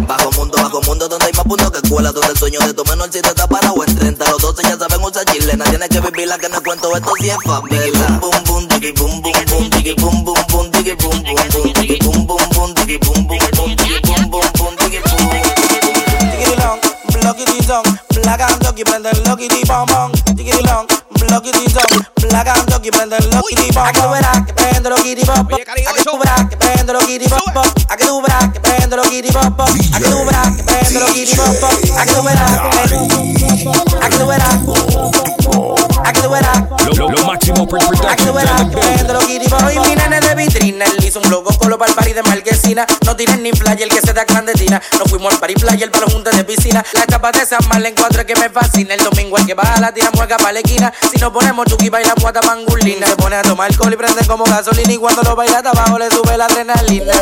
Bajo 0.04 0.30
mundo, 0.32 0.58
bajo 0.62 0.80
mundo, 0.82 1.08
donde 1.08 1.26
hay 1.26 1.32
más 1.32 1.44
puntos 1.44 1.70
que 1.70 1.78
escuela, 1.78 2.12
donde 2.12 2.28
el 2.28 2.38
sueño 2.38 2.60
de 2.60 2.74
tu 2.74 2.84
menor 2.84 3.08
si 3.12 3.22
te 3.22 3.28
está 3.28 3.46
parado 3.46 3.82
en 3.86 3.96
30. 3.96 4.30
Los 4.30 4.42
12 4.42 4.62
ya 4.62 4.76
saben 4.78 5.02
usar 5.02 5.24
chilena, 5.24 5.64
tienes 5.64 5.88
que 5.88 6.00
vivir 6.00 6.28
la 6.28 6.38
que 6.38 6.48
no 6.48 6.62
cuento, 6.62 6.94
esto 6.94 7.12
sí 7.20 7.30
es 7.30 7.36
favela. 7.44 8.18
Bum, 8.20 8.44
bum, 8.44 8.68
tiki, 8.68 8.92
bum, 8.92 9.22
bum, 9.22 9.32
bum, 9.48 9.70
tiki, 9.70 9.94
bum, 9.94 10.24
bum, 10.24 10.34
bum, 10.48 10.70
tiki, 10.70 10.94
bum, 10.94 11.22
bum, 11.22 11.36
bum, 11.48 11.72
tiki, 11.72 11.98
bum, 11.98 12.26
bum, 12.26 12.38
bum, 12.54 12.74
tiki, 12.74 12.98
bum, 12.98 13.26
bum, 13.26 13.38
bum, 13.56 13.76
tiki, 13.76 14.00
bum, 14.02 14.30
bum, 14.30 14.50
bum, 14.58 14.76
tiki, 14.76 14.98
bum. 14.98 15.30
Tiki 16.30 16.56
long, 16.60 16.80
blocky 17.12 17.44
long, 17.68 17.84
and 18.94 19.06
el 19.06 19.24
locky, 19.24 19.48
di 19.48 20.62
long 20.64 20.95
loquiti 21.30 21.73
top, 21.73 21.87
plagando 22.28 22.80
que 22.80 22.90
prende 22.90 23.16
el 23.16 23.30
loquiti 23.30 23.73
pop. 23.73 23.85
Aquí 23.87 24.00
tú 24.00 24.11
verás 24.11 24.47
que 24.47 24.52
prende 24.52 24.90
lo 24.90 24.97
kitty 24.97 25.25
pop. 25.25 25.52
Aquí 25.52 26.04
tú 26.04 26.18
verás 26.18 26.49
que 26.49 26.56
prende 26.56 26.92
lo 26.92 27.00
kitty 27.00 27.28
pop. 27.28 27.66
Aquí 27.88 28.06
tú 28.06 28.23
verás 28.23 28.52
que 28.52 28.61
prende 28.61 28.97
lo 28.97 29.02
kitty 29.02 29.33
pop. 29.33 29.61
Aquí 29.61 30.04
tú 30.04 30.25
verás 30.25 30.56
que 30.56 30.62
prende 30.62 31.00
lo 31.00 31.06
kitty 31.06 31.37
pop. 31.37 31.56
Aquí 31.99 32.12
tú 32.14 32.23
verás 32.23 32.50
que 34.11 34.16
tú 34.18 34.26
verás. 34.26 35.75
A 36.04 36.12
que 36.12 36.20
tú 36.20 36.30
verás. 36.30 36.62
Lo, 36.86 36.94
lo, 36.94 37.10
lo 37.10 37.26
máximo 37.26 37.66
A 38.08 38.16
que 38.16 38.24
tú 38.24 38.32
production 38.32 38.34
verás 38.34 38.60
en 38.60 38.70
que 38.70 38.76
the 38.76 38.80
prende 38.80 39.12
lo 39.12 39.20
kitty 39.20 39.48
bop. 39.48 39.62
Hoy 39.66 39.78
mi 39.88 39.94
nene 39.94 40.20
de 40.20 40.34
vitrina, 40.34 40.84
él 40.84 41.04
hizo 41.04 41.20
un 41.20 41.30
logo 41.30 41.50
con 41.58 41.70
los 41.70 41.78
barbaris 41.78 42.14
de 42.14 42.22
marquesina. 42.22 42.86
No 43.04 43.16
tires 43.16 43.38
ni 43.38 43.52
playa, 43.52 43.84
el 43.84 43.90
que 43.90 44.00
se 44.00 44.12
da 44.12 44.24
clandestina. 44.24 44.80
Nos 44.98 45.08
fuimos 45.08 45.32
al 45.32 45.40
party 45.40 45.54
playa, 45.54 45.84
el 45.84 45.90
balón 45.90 46.10
junto 46.10 46.30
de 46.30 46.44
piscina. 46.44 46.84
La 46.94 47.06
chapa 47.06 47.32
de 47.32 47.46
San 47.46 47.60
Marlen 47.68 47.94
cuatro 47.96 48.20
es 48.20 48.26
que 48.26 48.36
me 48.36 48.48
fascina. 48.50 48.94
El 48.94 49.02
domingo 49.02 49.38
el 49.38 49.46
que 49.46 49.54
baja 49.54 49.80
la 49.80 49.92
tira 49.92 50.10
mueca 50.12 50.36
pa' 50.36 50.52
la 50.52 50.60
esquina. 50.60 50.92
Si 51.12 51.18
nos 51.18 51.32
ponemos 51.32 51.66
chuki 51.66 51.88
baila 51.88 52.14
muata 52.20 52.40
mangulina. 52.42 53.06
Se 53.06 53.16
pone 53.16 53.36
a 53.36 53.42
tomar 53.42 53.70
alcohol 53.70 53.92
y 53.92 53.96
prende 53.96 54.26
como 54.26 54.44
gasolina. 54.44 54.92
Y 54.92 54.98
cuando 54.98 55.22
lo 55.22 55.36
baila 55.36 55.58
abajo 55.58 55.98
le 55.98 56.10
sube 56.10 56.36
la 56.36 56.46
adrenalina. 56.46 57.12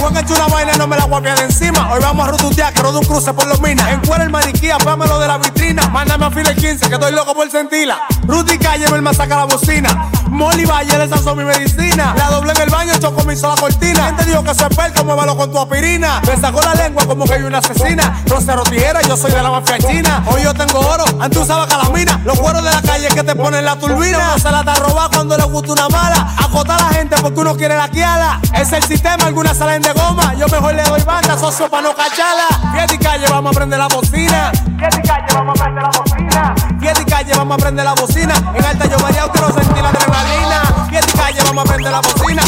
Me 0.00 0.06
una 0.08 0.76
no 0.78 0.86
me 0.86 0.96
la 0.96 1.34
de 1.34 1.42
encima. 1.42 1.92
Hoy 1.92 2.00
vamos 2.00 2.26
a 2.26 2.30
rututear, 2.30 2.72
que 2.72 2.80
rodo 2.80 3.00
un 3.00 3.04
cruce 3.04 3.34
por 3.34 3.46
los 3.46 3.60
minas. 3.60 3.92
Encuera 3.92 4.24
el 4.24 4.30
mariquía, 4.30 4.78
pámelo 4.78 5.18
de 5.18 5.28
la 5.28 5.36
vitrina. 5.38 5.86
Mándame 5.88 6.26
a 6.26 6.30
fila 6.30 6.50
el 6.50 6.56
15, 6.56 6.88
que 6.88 6.94
estoy 6.94 7.12
loco 7.12 7.34
por 7.34 7.50
sentirla. 7.50 8.00
Rudy 8.26 8.58
Calle, 8.58 8.88
me 8.88 9.10
el 9.10 9.16
saca 9.16 9.36
la 9.36 9.44
bocina. 9.44 10.10
Molly 10.28 10.64
Valle, 10.64 11.04
esas 11.04 11.22
son 11.22 11.36
mi 11.36 11.44
medicina. 11.44 12.14
La 12.16 12.30
doble 12.30 12.52
en 12.52 12.62
el 12.62 12.70
baño, 12.70 12.92
choco 12.98 13.24
mi 13.24 13.36
sola 13.36 13.60
cortina. 13.60 14.06
Gente 14.06 14.24
dijo 14.24 14.42
que 14.42 14.54
soy 14.54 14.66
experto, 14.66 15.04
muévalo 15.04 15.36
con 15.36 15.50
tu 15.50 15.58
aspirina. 15.58 16.22
Me 16.26 16.36
sacó 16.36 16.62
la 16.62 16.74
lengua 16.74 17.04
como 17.06 17.24
que 17.24 17.34
hay 17.34 17.42
una 17.42 17.58
asesina. 17.58 18.22
Rosero 18.26 18.62
tijera, 18.62 19.02
yo 19.02 19.16
soy 19.16 19.32
de 19.32 19.42
la 19.42 19.50
mafia 19.50 19.78
china. 19.78 20.24
Hoy 20.26 20.42
yo 20.42 20.54
tengo 20.54 20.78
oro, 20.80 21.04
antes 21.20 21.38
usaba 21.38 21.66
calamina. 21.66 22.20
Los 22.30 22.38
cueros 22.38 22.62
de 22.62 22.70
la 22.70 22.80
calle 22.80 23.08
que 23.08 23.24
te 23.24 23.34
ponen 23.34 23.64
la 23.64 23.76
turbina. 23.76 24.28
No 24.28 24.38
se 24.38 24.52
la 24.52 24.60
está 24.60 24.74
robar 24.74 25.10
cuando 25.10 25.36
le 25.36 25.42
gusta 25.46 25.72
una 25.72 25.88
mala. 25.88 26.32
Acotar 26.38 26.80
a 26.80 26.84
la 26.84 26.90
gente 26.90 27.16
porque 27.20 27.40
uno 27.40 27.56
quiere 27.56 27.76
la 27.76 27.88
quiala. 27.88 28.38
Es 28.54 28.70
el 28.70 28.84
sistema, 28.84 29.24
algunas 29.24 29.56
salen 29.58 29.82
de 29.82 29.92
goma. 29.92 30.34
Yo 30.34 30.46
mejor 30.46 30.76
le 30.76 30.84
doy 30.84 31.02
banda, 31.02 31.36
socio, 31.36 31.68
para 31.68 31.82
no 31.82 31.92
cacharla. 31.92 32.46
Fiesta 32.72 32.94
y 32.94 32.98
calle, 32.98 33.26
vamos 33.28 33.50
a 33.50 33.58
prender 33.58 33.80
la 33.80 33.88
bocina. 33.88 34.52
Fiesta 34.78 35.00
y 35.02 35.08
calle, 35.08 35.26
vamos 35.34 35.58
a 35.58 35.64
prender 35.64 35.82
la 35.82 35.90
bocina. 35.90 36.54
Fiesta 36.78 37.02
y 37.02 37.04
calle, 37.04 37.32
vamos 37.36 37.54
a 37.54 37.58
prender 37.58 37.84
la 37.84 37.94
bocina. 37.94 38.34
En 38.54 38.64
alta 38.64 38.86
yo 38.86 38.98
variado 38.98 39.32
quiero 39.32 39.52
sentir 39.52 39.82
la 39.82 39.88
adrenalina. 39.88 40.86
Fiesta 40.88 41.10
y 41.12 41.18
calle, 41.18 41.40
vamos 41.42 41.64
a 41.64 41.68
prender 41.68 41.92
la 41.92 42.00
bocina. 42.00 42.42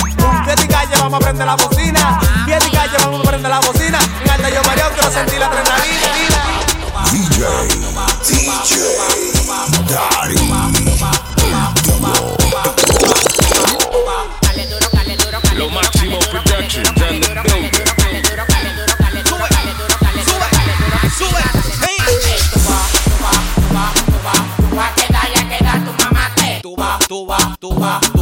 Fiesta 0.45 0.65
y 0.65 0.69
calle, 0.69 0.95
vamos 1.01 1.15
a 1.15 1.19
prender 1.19 1.47
la 1.49 1.57
bocina. 1.57 2.21
Fiesta 2.45 2.67
y 2.69 2.71
calle, 2.71 2.97
vamos 3.03 3.21
a 3.21 3.29
prender 3.29 3.51
la 3.51 3.59
bocina. 3.59 3.99
En 4.25 4.31
alta 4.31 4.49
yo 4.49 4.63
variado 4.63 4.93
quiero 4.93 5.11
sentir 5.11 5.41
la 5.41 5.47
adrenalina. 5.47 6.13
DJ, 7.11 7.43
DJ, 8.29 9.42
Dari. 9.93 10.35
Lo 15.55 15.69
máximo 15.69 16.19
production 16.31 16.87
in 16.87 16.95
the 16.95 16.99
building. 16.99 17.53
Tú 26.63 26.77
vas, 26.77 27.07
tú 27.07 27.27
vas, 27.27 27.59
tú 27.61 27.75
vas, 27.75 28.22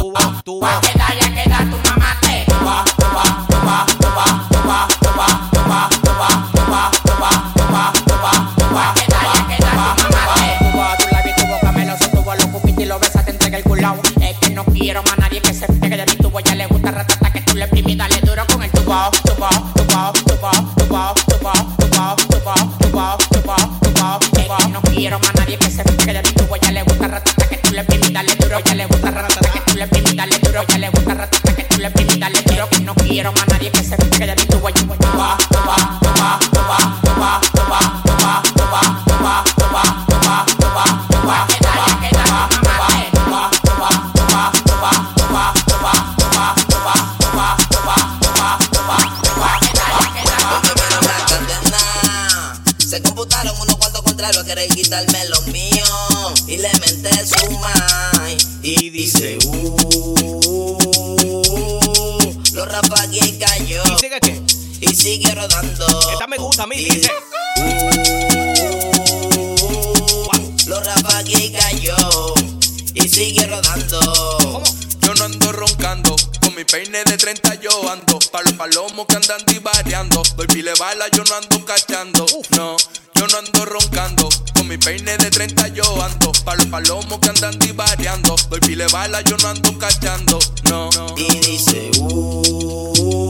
de 76.91 77.17
30 77.17 77.55
yo 77.55 77.89
ando. 77.89 78.19
Para 78.31 78.43
los 78.43 78.53
palomos 78.53 79.05
que 79.07 79.15
andan 79.15 79.41
divariando. 79.45 80.21
Doy 80.35 80.47
pile 80.47 80.73
bala, 80.77 81.07
yo 81.11 81.23
no 81.23 81.35
ando 81.35 81.63
cachando. 81.65 82.25
No, 82.57 82.75
yo 83.15 83.27
no 83.27 83.37
ando 83.37 83.65
roncando, 83.65 84.27
con 84.53 84.67
mi 84.67 84.77
peine 84.77 85.17
de 85.17 85.31
30 85.31 85.69
yo 85.69 86.03
ando. 86.03 86.33
Para 86.43 86.57
los 86.57 86.67
palomos 86.67 87.19
que 87.19 87.29
andan 87.29 87.57
divariando. 87.59 88.35
Doy 88.49 88.59
pile 88.59 88.87
bala, 88.87 89.21
yo 89.21 89.37
no 89.37 89.47
ando 89.47 89.77
cachando. 89.77 90.37
No, 90.69 90.89
Y 91.17 91.39
dice, 91.39 91.91
uh, 91.97 93.29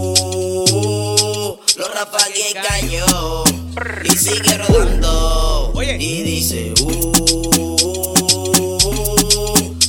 lo 1.78 1.88
rapagué 1.90 2.50
y 2.50 2.54
cayó. 2.54 3.44
Y 4.06 4.18
sigue 4.18 4.58
rodando. 4.58 5.72
Oye. 5.76 5.98
Y 6.00 6.24
dice, 6.24 6.74
uh, 6.82 8.02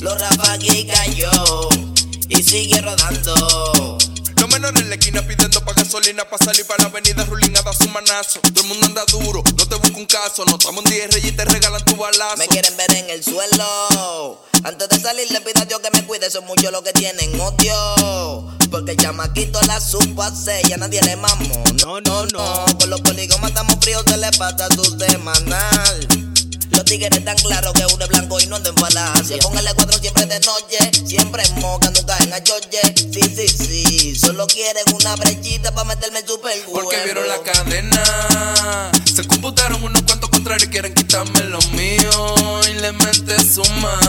lo 0.01 0.15
rafagué 0.15 0.79
y 0.79 0.85
cayó. 0.85 1.82
Y 2.29 2.43
sigue 2.43 2.81
rodando. 2.81 3.97
Los 4.37 4.49
menores 4.51 4.81
en 4.81 4.89
la 4.89 4.95
esquina 4.95 5.25
pidiendo 5.25 5.63
pa' 5.63 5.73
gasolina 5.73 6.25
pa' 6.25 6.37
salir 6.37 6.65
para 6.65 6.83
la 6.83 6.89
avenida 6.89 7.23
Rulín 7.25 7.55
a 7.55 7.73
su 7.73 7.87
manazo. 7.89 8.39
Todo 8.41 8.61
el 8.61 8.67
mundo 8.67 8.87
anda 8.87 9.05
duro, 9.05 9.43
no 9.55 9.67
te 9.67 9.75
busco 9.75 9.97
un 9.97 10.05
caso. 10.05 10.43
No 10.45 10.57
estamos 10.57 10.83
en 10.85 10.91
10 10.91 11.13
reyes 11.13 11.31
y 11.31 11.35
te 11.35 11.45
regalan 11.45 11.83
tu 11.85 11.95
balazo. 11.95 12.37
Me 12.37 12.47
quieren 12.47 12.75
ver 12.75 12.91
en 12.93 13.09
el 13.09 13.23
suelo. 13.23 14.41
Antes 14.63 14.89
de 14.89 14.99
salir 14.99 15.31
le 15.31 15.41
pido 15.41 15.61
a 15.61 15.65
Dios 15.65 15.79
que 15.79 15.89
me 15.91 16.05
cuide, 16.05 16.29
son 16.29 16.45
muchos 16.45 16.71
los 16.71 16.81
que 16.81 16.93
tienen 16.93 17.39
odio. 17.39 18.49
Porque 18.69 18.91
el 18.91 18.97
chamaquito 18.97 19.61
la 19.67 19.79
supo 19.79 20.23
hacer, 20.23 20.67
ya 20.67 20.77
nadie 20.77 21.01
le 21.01 21.15
mamó. 21.15 21.63
No, 21.85 22.01
no, 22.01 22.25
no. 22.25 22.65
Con 22.79 22.89
los 22.89 23.01
polígonos 23.01 23.47
estamos 23.47 23.77
fríos, 23.81 24.03
se 24.07 24.17
le 24.17 24.31
pasa 24.31 24.67
su 24.75 24.83
semanal. 24.99 26.32
Los 26.73 26.85
tigres 26.85 27.17
están 27.17 27.37
claros 27.37 27.73
que 27.73 27.85
uno 27.93 28.03
es 28.03 28.09
blanco 28.09 28.39
y 28.39 28.47
no 28.47 28.55
anda 28.55 28.69
en 28.69 28.75
falacia. 28.75 29.37
Póngale 29.39 29.73
cuatro 29.75 29.99
siempre 29.99 30.25
de 30.25 30.39
noche, 30.39 30.77
siempre 31.05 31.43
en 31.43 31.59
moca, 31.61 31.89
nunca 31.91 32.17
en 32.19 32.33
ayoye. 32.33 32.81
Sí, 33.11 33.21
sí, 33.35 33.47
sí, 33.47 34.15
solo 34.15 34.47
quieren 34.47 34.83
una 34.93 35.15
brechita 35.15 35.71
para 35.73 35.85
meterme 35.85 36.19
en 36.19 36.27
super 36.27 36.53
Porque 36.71 36.97
vieron 37.05 37.27
la 37.27 37.39
cadena. 37.41 38.91
Se 39.13 39.25
computaron 39.27 39.83
unos 39.83 40.01
cuantos 40.03 40.29
contrarios 40.29 40.67
y 40.67 40.71
quieren 40.71 40.93
quitarme 40.93 41.43
lo 41.43 41.59
mío. 41.73 42.35
Y 42.69 42.73
le 42.81 42.91
mete 42.91 43.35
su 43.43 43.63
ma. 43.75 43.99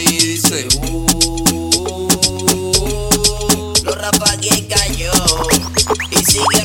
Y 0.00 0.16
dice, 0.16 0.66
uh. 0.80 1.06
Lo 3.84 3.94
rapagué 3.94 4.66
cayó. 4.66 5.12
Y 6.10 6.16
sigue 6.24 6.64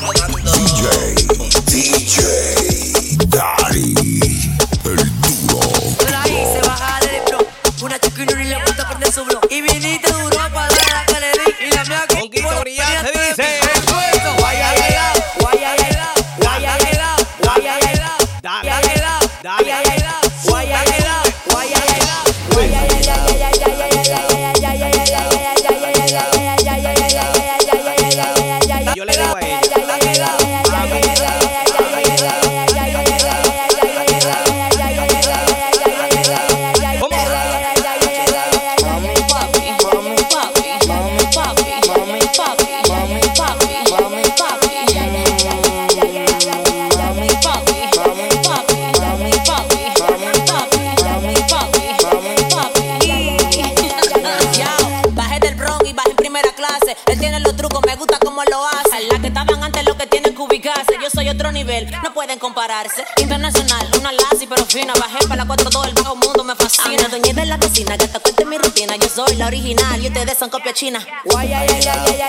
Internacional, 63.22 63.88
una 63.98 64.10
lazi 64.12 64.46
pero 64.48 64.66
fina. 64.66 64.92
Bajé 64.94 65.26
para 65.28 65.44
la 65.44 65.54
4-2, 65.54 65.88
el 65.88 65.94
bajo 65.94 66.16
mundo 66.16 66.42
me 66.42 66.56
fascina. 66.56 67.08
Doña 67.08 67.32
de 67.32 67.46
la 67.46 67.58
cocina, 67.58 67.96
que 67.96 68.08
te 68.08 68.18
cuente 68.18 68.44
mi 68.44 68.58
rutina. 68.58 68.96
Yo 68.96 69.08
soy 69.08 69.36
la 69.36 69.46
original 69.46 70.02
y 70.02 70.08
ustedes 70.08 70.36
son 70.36 70.50
copia 70.50 70.72
china. 70.72 70.98
Ella 71.40 72.28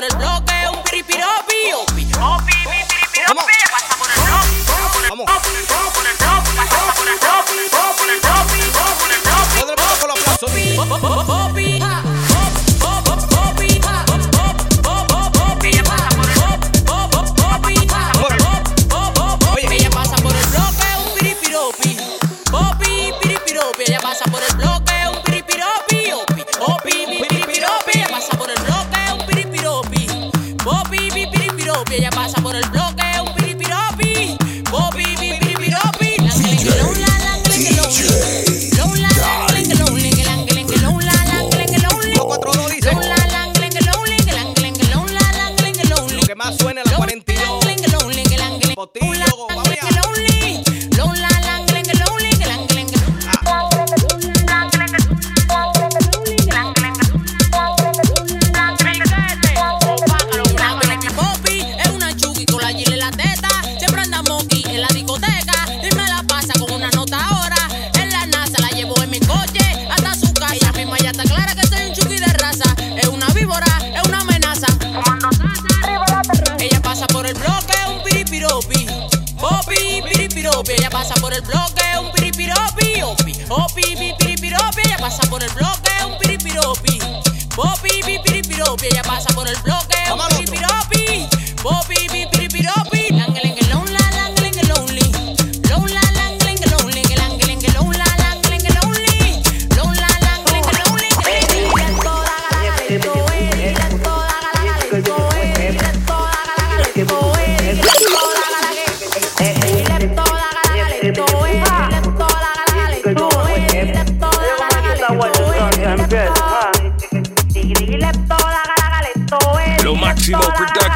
por 0.00 0.10
el 0.10 0.16
bloque, 0.16 0.54
un 0.72 0.82
piripiropi. 0.82 1.72
Opi, 1.74 2.10
opi, 2.22 2.52
piripiropi. 2.88 3.52
Pasa 3.70 3.96
por 3.98 4.08
el 4.10 4.20
bloque. 4.22 5.08
Vamos. 5.10 5.89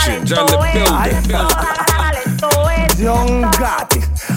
production, 0.05 0.27
John 0.27 0.47
the 0.47 0.57
building. 2.97 3.34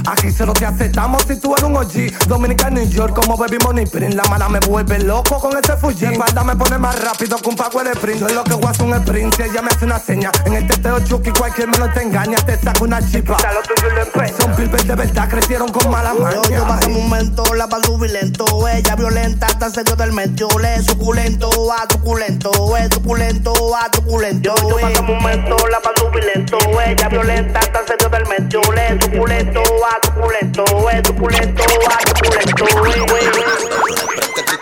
Aquí 0.07 0.31
solo 0.31 0.53
te 0.53 0.65
aceptamos 0.65 1.23
si 1.27 1.35
tú 1.35 1.53
eres 1.53 1.65
un 1.65 1.75
OG. 1.75 2.27
Dominica, 2.27 2.69
New 2.69 2.87
York, 2.87 3.13
como 3.13 3.35
Baby 3.35 3.57
Money 3.61 3.85
Print. 3.85 4.13
La 4.13 4.23
mala 4.23 4.47
me 4.47 4.59
vuelve 4.61 4.99
loco 4.99 5.37
con 5.37 5.51
ese 5.57 5.75
Fuji. 5.75 6.05
La 6.05 6.11
espalda 6.13 6.45
me 6.45 6.55
pone 6.55 6.77
más 6.77 6.97
rápido 7.03 7.37
que 7.37 7.49
un 7.49 7.57
pago 7.57 7.83
de 7.83 7.91
sprint. 7.91 8.21
Yo 8.21 8.27
es 8.27 8.33
lo 8.33 8.43
que 8.45 8.53
voy 8.53 8.67
a 8.67 8.69
hacer 8.69 8.85
un 8.85 8.93
sprint. 8.93 9.35
Si 9.35 9.41
ella 9.43 9.61
me 9.61 9.67
hace 9.67 9.83
una 9.83 9.99
seña. 9.99 10.31
En 10.45 10.53
el 10.53 10.65
teteo 10.65 11.01
Chucky, 11.01 11.31
cualquier 11.31 11.67
menos 11.67 11.93
te 11.93 12.03
engaña. 12.03 12.37
Te 12.37 12.57
saca 12.57 12.81
una 12.81 13.05
chipa. 13.05 13.35
Ya 13.41 13.51
lo 13.51 13.61
tuyo 13.63 13.89
lo 13.89 14.01
empeña. 14.01 14.37
Son 14.39 14.55
pibes 14.55 14.87
de 14.87 14.95
verdad, 14.95 15.29
crecieron 15.29 15.67
con 15.73 15.91
mala 15.91 16.13
maña. 16.13 16.41
Yo, 16.49 16.65
bajé 16.65 16.85
un 16.87 17.09
momento, 17.09 17.43
la 17.53 17.67
pa' 17.67 17.79
lento. 18.09 18.45
Ella 18.69 18.95
violenta, 18.95 19.47
hasta 19.47 19.69
se 19.69 19.83
dio 19.83 19.97
del 19.97 20.13
medio. 20.13 20.47
Le 20.61 20.83
suculento, 20.83 21.49
a 21.73 21.85
suculento, 21.91 22.77
es 22.77 22.93
suculento, 22.93 23.53
a 23.75 23.89
suculento. 23.93 24.55
Yo, 24.55 24.69
yo 24.69 24.75
bajé 24.81 24.99
un 25.01 25.07
momento, 25.07 25.57
la 25.69 25.79
pa' 25.81 25.91
lento. 26.33 26.57
Ella 26.85 27.09
violenta, 27.09 27.59
hasta 27.59 27.85
se 27.85 27.95
dio 27.99 28.07
del 28.07 28.25
medio. 28.25 28.61
Le 28.73 29.01
suculento, 29.01 29.61
a 29.61 29.96
suculento, 30.03 30.63
es 30.89 31.07
suculento, 31.07 31.63
a 31.63 31.99
suculento. 32.07 32.65
eh, 32.65 33.19
eh, 33.19 33.31
eh. 33.31 34.57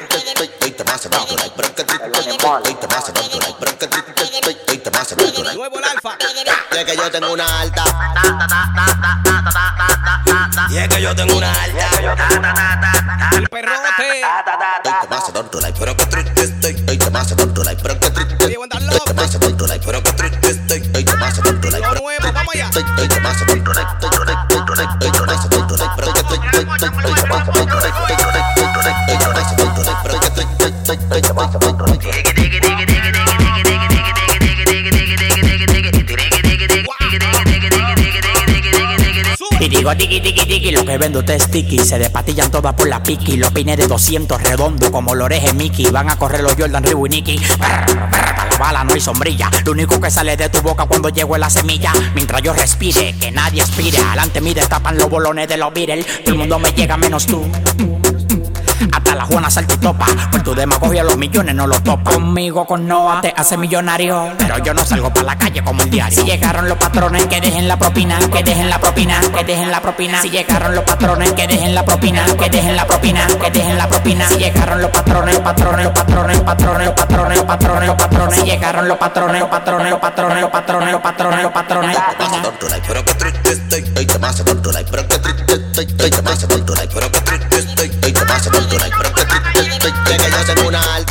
Nuevo 5.55 5.79
el 5.79 5.85
alfa. 5.85 6.17
Y 6.71 6.77
es 6.77 6.85
que 6.85 6.95
yo 6.95 7.11
tengo 7.11 7.33
una 7.33 7.61
alta. 7.61 7.83
Y 10.69 10.77
es 10.77 10.87
que 10.87 11.01
yo 11.01 11.15
tengo 11.15 11.37
una 11.37 11.51
alta. 11.53 11.89
El 13.35 13.49
perrote. 13.49 14.21
Pero 15.79 15.97
que 15.97 16.05
lo 40.95 40.99
vendo 40.99 41.25
te 41.25 41.35
es 41.35 41.49
tiki. 41.51 41.79
Se 41.79 41.99
despatillan 41.99 42.49
todas 42.51 42.73
por 42.73 42.87
la 42.87 43.03
piqui. 43.03 43.37
Los 43.37 43.51
pines 43.51 43.77
de 43.77 43.87
200 43.87 44.41
redondo 44.41 44.91
como 44.91 45.13
los 45.13 45.25
orejes 45.25 45.53
Mickey. 45.53 45.87
Van 45.91 46.09
a 46.09 46.17
correr 46.17 46.41
los 46.41 46.55
Jordan 46.55 46.83
Reebok 46.83 47.07
y 47.07 47.09
Nicky. 47.09 47.37
La 47.59 48.57
bala 48.57 48.83
no 48.83 48.93
hay 48.93 49.01
sombrilla. 49.01 49.49
Lo 49.65 49.73
único 49.73 49.99
que 49.99 50.09
sale 50.09 50.37
de 50.37 50.47
tu 50.49 50.61
boca 50.61 50.85
cuando 50.85 51.09
llego 51.09 51.35
es 51.35 51.39
la 51.41 51.49
semilla. 51.49 51.91
Mientras 52.13 52.41
yo 52.41 52.53
respire, 52.53 53.13
que 53.19 53.31
nadie 53.31 53.61
aspire. 53.61 53.97
Adelante 53.97 54.39
mí 54.39 54.53
destapan 54.53 54.97
los 54.97 55.09
bolones 55.09 55.47
de 55.49 55.57
los 55.57 55.73
Beatles. 55.73 56.05
Todo 56.23 56.33
el 56.33 56.37
mundo 56.39 56.59
me 56.59 56.71
llega 56.71 56.95
menos 56.95 57.25
tú. 57.25 57.45
Juana 59.25 59.49
salta 59.49 59.77
topa. 59.77 60.05
Por 60.31 60.41
tu 60.43 60.55
demagogia 60.55 61.03
los 61.03 61.17
millones 61.17 61.55
no 61.55 61.67
los 61.67 61.83
topa. 61.83 62.11
Conmigo 62.11 62.65
con 62.65 62.87
Noah 62.87 63.21
te 63.21 63.33
hace 63.35 63.57
millonario. 63.57 64.33
Pero 64.37 64.57
yo 64.59 64.73
no 64.73 64.85
salgo 64.85 65.09
para 65.11 65.25
la 65.25 65.37
calle 65.37 65.63
como 65.63 65.81
el 65.81 65.89
diario. 65.89 66.19
Si 66.19 66.25
llegaron 66.25 66.69
los 66.69 66.77
patrones 66.77 67.25
que 67.27 67.41
dejen 67.41 67.67
la 67.67 67.77
propina, 67.77 68.19
que 68.19 68.43
dejen 68.43 68.69
la 68.69 68.79
propina, 68.79 69.19
que 69.35 69.43
dejen 69.43 69.71
la 69.71 69.81
propina. 69.81 70.21
Si 70.21 70.29
llegaron 70.29 70.75
los 70.75 70.83
patrones 70.83 71.33
que 71.33 71.47
dejen 71.47 71.75
la 71.75 71.83
propina, 71.83 72.25
que 72.37 72.49
dejen 72.49 72.75
la 72.75 72.85
propina, 72.85 73.27
que 73.27 73.51
dejen 73.51 73.77
la 73.77 73.87
propina. 73.87 74.27
Si 74.29 74.37
llegaron 74.37 74.81
los 74.81 74.91
patrones, 74.91 75.39
patrones, 75.39 75.87
patrones, 75.89 76.39
patrones, 76.41 76.91
patrones, 76.91 77.41
patrones, 77.43 77.91
patrones. 77.91 78.39
Si 78.39 78.45
llegaron 78.45 78.87
los 78.87 78.97
patrones, 78.97 79.43
patrones, 79.45 79.95
patrones, 79.95 80.45
patrones, 80.45 80.97
patrones, 81.01 81.51
patrones. 81.51 81.97
Pero 82.87 83.05
que 83.05 83.13
triste 83.15 83.51
estoy. 83.51 83.79
Estoy 83.95 84.19
más 84.19 84.43
controlar, 84.43 84.85
pero 84.89 85.07
que 85.07 85.17
triste 85.19 85.53
estoy. 85.53 85.85
De 90.03 90.17
que 90.17 90.29
yo 90.31 90.43
sé 90.45 90.53
que 90.55 91.04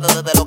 desde 0.00 0.41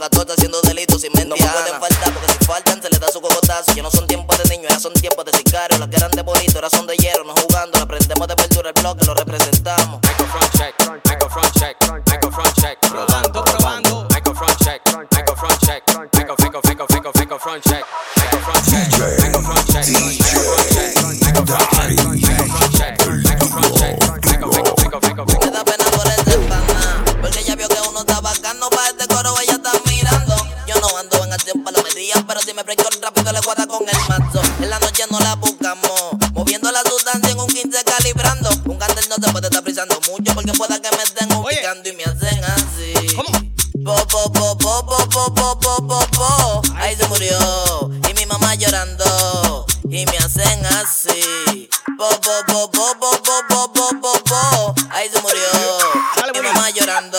llorando. 48.75 49.65
Y 49.89 50.05
me 50.05 50.17
hacen 50.17 50.65
así. 50.65 51.69
Po, 51.97 52.09
po, 52.21 52.31
po, 52.47 52.71
po, 52.71 52.95
po, 52.99 53.21
po, 53.23 53.43
po, 53.47 53.73
po, 53.73 54.01
po, 54.01 54.23
po. 54.23 54.75
Ahí 54.91 55.09
se 55.09 55.21
murió. 55.21 55.39
Y 56.33 56.39
mi 56.39 56.47
mamá 56.47 56.69
llorando. 56.71 57.17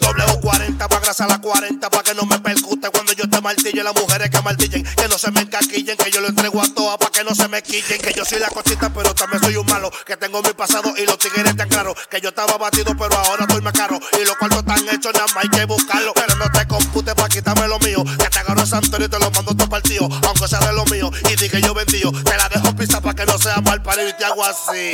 W40 0.00 0.88
pa' 0.88 1.00
grasa 1.00 1.26
la 1.26 1.38
40 1.38 1.88
pa' 1.88 2.02
que 2.02 2.14
no 2.14 2.26
me 2.26 2.38
percute 2.38 2.90
cuando 2.90 3.12
yo 3.14 3.28
te 3.28 3.40
martille 3.40 3.82
las 3.82 3.94
mujeres 3.94 4.28
que 4.28 4.42
martillen 4.42 4.84
que 4.84 5.08
no 5.08 5.16
se 5.16 5.30
me 5.30 5.40
encaquillen 5.40 5.96
que 5.96 6.10
yo 6.10 6.20
lo 6.20 6.28
entrego 6.28 6.60
a 6.60 6.68
todas 6.74 6.98
pa' 6.98 7.10
que 7.10 7.24
no 7.24 7.34
se 7.34 7.48
me 7.48 7.62
quillen 7.62 7.98
que 8.00 8.12
yo 8.12 8.24
soy 8.24 8.38
la 8.38 8.48
cosita 8.48 8.92
pero 8.92 9.14
también 9.14 9.42
soy 9.42 9.56
un 9.56 9.66
malo 9.66 9.90
que 10.04 10.16
tengo 10.16 10.42
mi 10.42 10.52
pasado 10.52 10.92
y 10.96 11.06
los 11.06 11.18
tigres 11.18 11.56
tan 11.56 11.68
claros 11.68 11.94
que 12.10 12.20
yo 12.20 12.28
estaba 12.28 12.58
batido 12.58 12.94
pero 12.96 13.16
ahora 13.16 13.44
estoy 13.44 13.62
más 13.62 13.72
caro 13.72 13.98
y 14.20 14.24
los 14.24 14.36
cuartos 14.36 14.58
están 14.58 14.88
hechos 14.88 15.12
nada 15.14 15.26
más 15.34 15.44
hay 15.44 15.50
que 15.50 15.64
buscarlo 15.64 16.12
pero 16.14 16.36
no 16.36 16.50
te 16.50 16.66
compute 16.66 17.14
pa' 17.14 17.28
quitarme 17.28 17.66
lo 17.66 17.78
mío 17.78 18.04
te 18.18 18.28
pa' 18.64 18.80
Santorio 18.80 19.08
te 19.08 19.18
lo 19.18 19.30
mando 19.30 19.54
todo 19.54 19.68
partido, 19.68 20.08
aunque 20.26 20.48
sea 20.48 20.58
de 20.60 20.72
lo 20.72 20.84
mío. 20.86 21.10
Y 21.30 21.36
dije 21.36 21.60
yo 21.60 21.74
vendido, 21.74 22.10
te 22.12 22.36
la 22.36 22.48
dejo 22.48 22.74
pizza 22.74 23.00
pa' 23.00 23.14
que 23.14 23.26
no 23.26 23.38
sea 23.38 23.60
mal 23.60 23.82
parido 23.82 24.08
y 24.08 24.12
te 24.14 24.24
hago 24.24 24.44
así. 24.44 24.92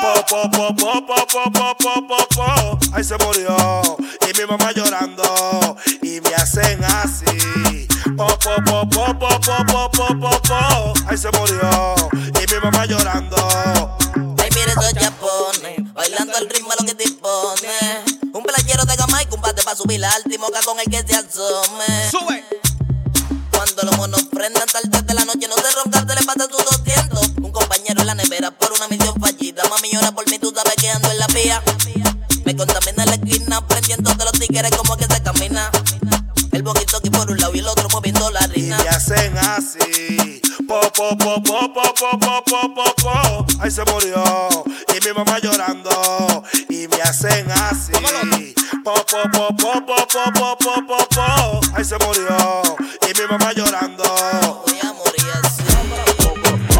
Po, 0.00 0.24
po, 0.26 0.74
po, 0.76 0.86
Ahí 2.92 3.04
se 3.04 3.16
murió 3.18 3.56
y 4.22 4.38
mi 4.38 4.46
mamá 4.46 4.72
llorando 4.72 5.76
y 6.02 6.20
me 6.20 6.34
hacen 6.34 6.82
así. 6.84 7.88
Ahí 11.08 11.18
se 11.18 11.30
murió 11.32 11.94
y 12.18 12.54
mi 12.54 12.60
mamá 12.62 12.86
llorando. 12.86 13.96
Subir 19.76 20.00
la 20.00 20.10
alta 20.10 20.34
y 20.34 20.38
moca 20.38 20.60
con 20.64 20.78
el 20.80 20.86
que 20.86 21.04
se 21.06 21.14
asome. 21.16 22.10
Sube. 22.10 22.44
Cuando 23.50 23.82
los 23.82 23.96
monos 23.96 24.22
prendan 24.32 24.66
tarde 24.68 25.02
de 25.02 25.14
la 25.14 25.24
noche, 25.24 25.48
no 25.48 25.54
se 25.56 25.70
roncan, 25.82 26.08
se 26.08 26.14
le 26.14 26.22
pasan 26.22 26.48
sus 26.50 26.64
200. 26.64 27.28
Un 27.42 27.52
compañero 27.52 28.00
en 28.00 28.06
la 28.06 28.14
nevera 28.14 28.50
por 28.50 28.72
una 28.72 28.86
misión 28.88 29.14
fallida. 29.20 29.62
Mami 29.68 29.90
llora 29.92 30.12
por 30.12 30.28
mí, 30.30 30.38
tú 30.38 30.52
sabes 30.54 30.74
que 30.76 30.90
ando 30.90 31.10
en 31.10 31.18
la 31.18 31.26
vía. 31.28 31.62
Me 32.44 32.54
contamina 32.56 33.04
la 33.06 33.14
esquina, 33.14 33.66
prendiendo 33.66 34.14
de 34.14 34.24
los 34.24 34.32
tigres 34.32 34.70
como 34.76 34.96
que 34.96 35.04
se 35.04 35.22
camina. 35.22 35.70
El 36.52 36.62
boquito 36.62 36.96
aquí 36.98 37.10
por 37.10 37.30
un 37.30 37.38
lado 37.38 37.54
y 37.54 37.58
el 37.58 37.66
otro 37.68 37.88
moviendo 37.90 38.30
la 38.30 38.40
Y 38.46 38.60
rina. 38.62 38.78
me 38.78 38.88
hacen 38.88 39.36
así. 39.38 40.40
Po, 40.68 40.80
po, 40.92 41.16
po, 41.16 41.42
po, 41.42 41.72
po, 41.72 41.94
po, 41.94 42.18
po, 42.18 42.44
po, 42.44 42.74
po, 42.74 42.94
po. 43.02 43.46
Ahí 43.60 43.70
se 43.70 43.84
murió. 43.84 44.24
Y 44.94 45.06
mi 45.06 45.12
mamá 45.12 45.38
llorando 45.38 46.42
hacen 47.16 47.50
así. 47.50 47.92
Po, 48.84 48.94
po, 48.94 49.22
po, 49.32 49.48
po, 49.56 49.86
po, 49.86 51.08
po. 51.14 51.60
Ahí 51.74 51.84
se 51.84 51.96
murió. 51.98 52.62
Y 53.02 53.18
mi 53.18 53.26
mamá 53.30 53.52
llorando. 53.54 54.04
Voy 54.66 54.78
a 54.82 54.92
morir 54.92 55.32
así. 55.42 55.62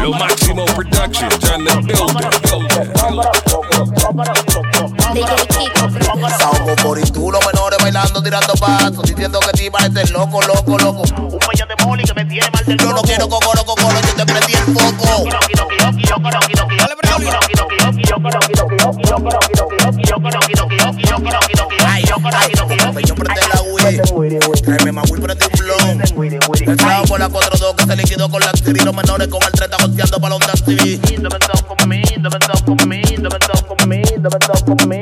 Lo 0.01 0.11
máximo 0.11 0.65
production, 0.65 1.29
trying 1.39 1.65
to 1.65 1.81
build 1.81 1.97
Saúl 6.37 6.75
por 6.83 6.99
y 6.99 7.03
tú, 7.03 7.31
los 7.31 7.45
menores 7.45 7.79
bailando, 7.81 8.21
tirando 8.21 8.53
pasos, 8.53 9.03
diciendo 9.03 9.39
que 9.39 9.51
ti 9.57 9.69
pareces 9.69 10.11
loco, 10.11 10.41
loco, 10.43 10.77
loco. 10.77 11.01
Un 11.17 11.39
millón 11.51 11.67
de 11.67 11.85
moli 11.85 12.03
que 12.03 12.13
me 12.13 12.25
tiene 12.25 12.47
mal 12.51 12.65
del 12.65 12.77
Yo 12.77 12.93
no 12.93 13.01
quiero 13.01 13.27
cocoro, 13.27 13.65
cocoro, 13.65 13.99
yo 14.01 14.13
te 14.13 14.25
prendí 14.25 14.53
el 14.53 14.65
foco. 14.65 15.25
Yo 15.25 15.31
no 15.31 15.39
quiero, 15.39 15.67
yo 15.79 15.91
quiero, 15.97 16.17
yo 16.17 16.39
quiero, 16.47 16.56
Tráeme 24.63 24.91
más 24.91 25.09
Will, 25.09 25.21
prende 25.21 25.45
un 25.45 25.51
blon. 25.59 26.01
Entrado 26.67 27.05
por 27.05 27.19
la 27.19 27.29
que 27.29 28.15
con 28.29 28.41
la 28.41 28.51
menores 28.93 29.27
con 29.29 29.41
el 29.43 29.51
conmigo, 31.75 32.29
conmigo, 32.75 33.29
conmigo, 33.67 34.65
conmigo. 34.65 34.96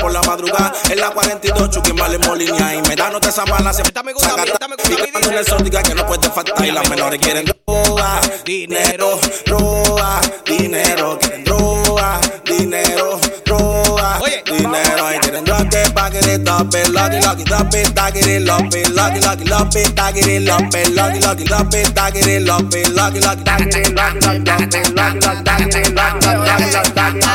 por 0.00 0.12
la 0.12 0.22
madrugada. 0.22 0.72
En 0.90 0.98
la 0.98 1.10
42, 1.10 1.70
Chucky 1.70 1.92
Male 1.92 2.18
Molina 2.18 2.74
y 2.74 2.82
Danos 3.00 3.26
esa 3.26 3.46
mala 3.46 3.72
se 3.72 3.82
gusta, 3.82 4.02
saca, 4.18 4.44
dame 4.60 4.76
en 4.76 5.32
el 5.32 5.64
diga 5.64 5.82
que 5.82 5.94
no 5.94 6.06
puede 6.06 6.28
faltar 6.28 6.62
Y 6.62 6.70
las 6.70 6.86
menores 6.90 7.18
quieren 7.18 7.46
droga, 7.46 8.20
dinero, 8.44 9.18
droga, 9.46 10.20
dinero 10.44 11.18
Quieren 11.18 11.44
droga, 11.44 12.20
dinero, 12.44 13.18
droga, 13.46 14.18
dinero 14.44 15.14
Y 15.14 15.18
quieren 15.20 15.44
droga 15.46 15.66
que 15.70 15.90
pa' 15.94 16.10
que 16.10 16.20
le 16.20 16.40
tape 16.40 16.84
Lucky, 16.88 17.20
lucky, 17.24 17.44
tape, 17.44 17.82
taque 17.94 18.20
de 18.20 18.40
lope 18.40 18.84
Lucky, 18.90 19.20
lucky, 19.20 19.44
lope, 19.46 19.82
taque 19.94 20.20
de 20.20 20.40
lope 20.40 20.84
Lucky, 20.90 21.20
lucky, 21.20 21.44
lope, 21.46 21.82
taque 21.94 22.20
de 22.20 22.40
lope 22.40 22.84
Lucky, 22.90 23.20
lucky, 23.20 23.42
taque 23.42 23.64
de 23.64 23.90
lope 23.96 24.20
Lucky, 24.20 24.36
lucky, 24.36 24.60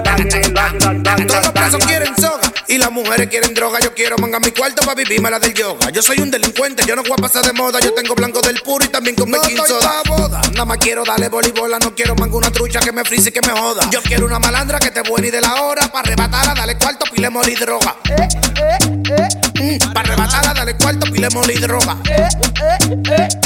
taque 0.02 0.24
de 0.24 0.50
lope 0.50 1.28
Todos 1.28 1.43
los 1.43 1.52
presos 1.52 1.86
quieren 1.86 2.15
soga 2.15 2.48
y 2.69 2.77
las 2.77 2.91
mujeres 2.91 3.27
quieren 3.29 3.55
droga, 3.55 3.79
yo 3.79 3.95
quiero 3.95 4.15
manga 4.19 4.39
mi 4.39 4.51
cuarto 4.51 4.84
para 4.84 4.93
vivirme 4.93 5.32
la 5.32 5.39
del 5.39 5.55
yoga. 5.55 5.89
Yo 5.89 6.03
soy 6.03 6.19
un 6.19 6.29
delincuente, 6.29 6.84
yo 6.86 6.95
no 6.95 7.01
voy 7.01 7.13
a 7.13 7.15
pasar 7.15 7.43
de 7.43 7.51
moda. 7.51 7.79
Yo 7.79 7.91
tengo 7.95 8.13
blanco 8.13 8.41
del 8.41 8.62
puro 8.62 8.86
y 8.86 8.89
también 8.89 9.15
con 9.15 9.27
no 9.27 9.41
mi 9.41 9.58
soda. 9.58 10.03
boda. 10.05 10.39
Nada 10.51 10.65
más 10.65 10.77
quiero 10.77 11.03
darle 11.03 11.29
bolibola, 11.29 11.79
no 11.79 11.95
quiero 11.95 12.13
manga 12.13 12.38
una 12.38 12.51
trucha 12.51 12.79
que 12.79 12.91
me 12.91 13.03
frise 13.03 13.29
y 13.29 13.32
que 13.32 13.41
me 13.41 13.60
joda. 13.60 13.89
Yo 13.89 14.03
quiero 14.03 14.27
una 14.27 14.38
malandra 14.38 14.77
que 14.77 14.91
te 14.91 15.01
buena 15.01 15.32
de 15.32 15.41
la 15.41 15.63
hora. 15.63 15.91
Para 15.91 16.10
arrebatarla, 16.10 16.53
dale 16.53 16.77
cuarto, 16.77 17.08
pile, 17.12 17.32
moli 17.32 17.55
droga. 17.55 17.95
Eh, 18.05 18.27
eh, 18.62 18.77
eh. 19.17 19.48
Mm, 19.60 19.78
para 19.93 20.08
arrebatarla, 20.08 20.54
dale 20.54 20.78
cuarto, 20.78 21.12
pile 21.12 21.30
mole 21.32 21.54
y 21.54 21.60
droga. 21.60 21.95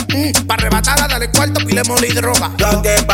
Mm, 0.09 0.45
para 0.45 0.61
arrebatarla, 0.61 1.07
dale 1.07 1.31
cuarto, 1.31 1.65
pile 1.65 1.83
mole 1.85 2.07
y 2.07 2.13
droga. 2.13 2.51
Lock 2.59 2.83
that 2.83 3.07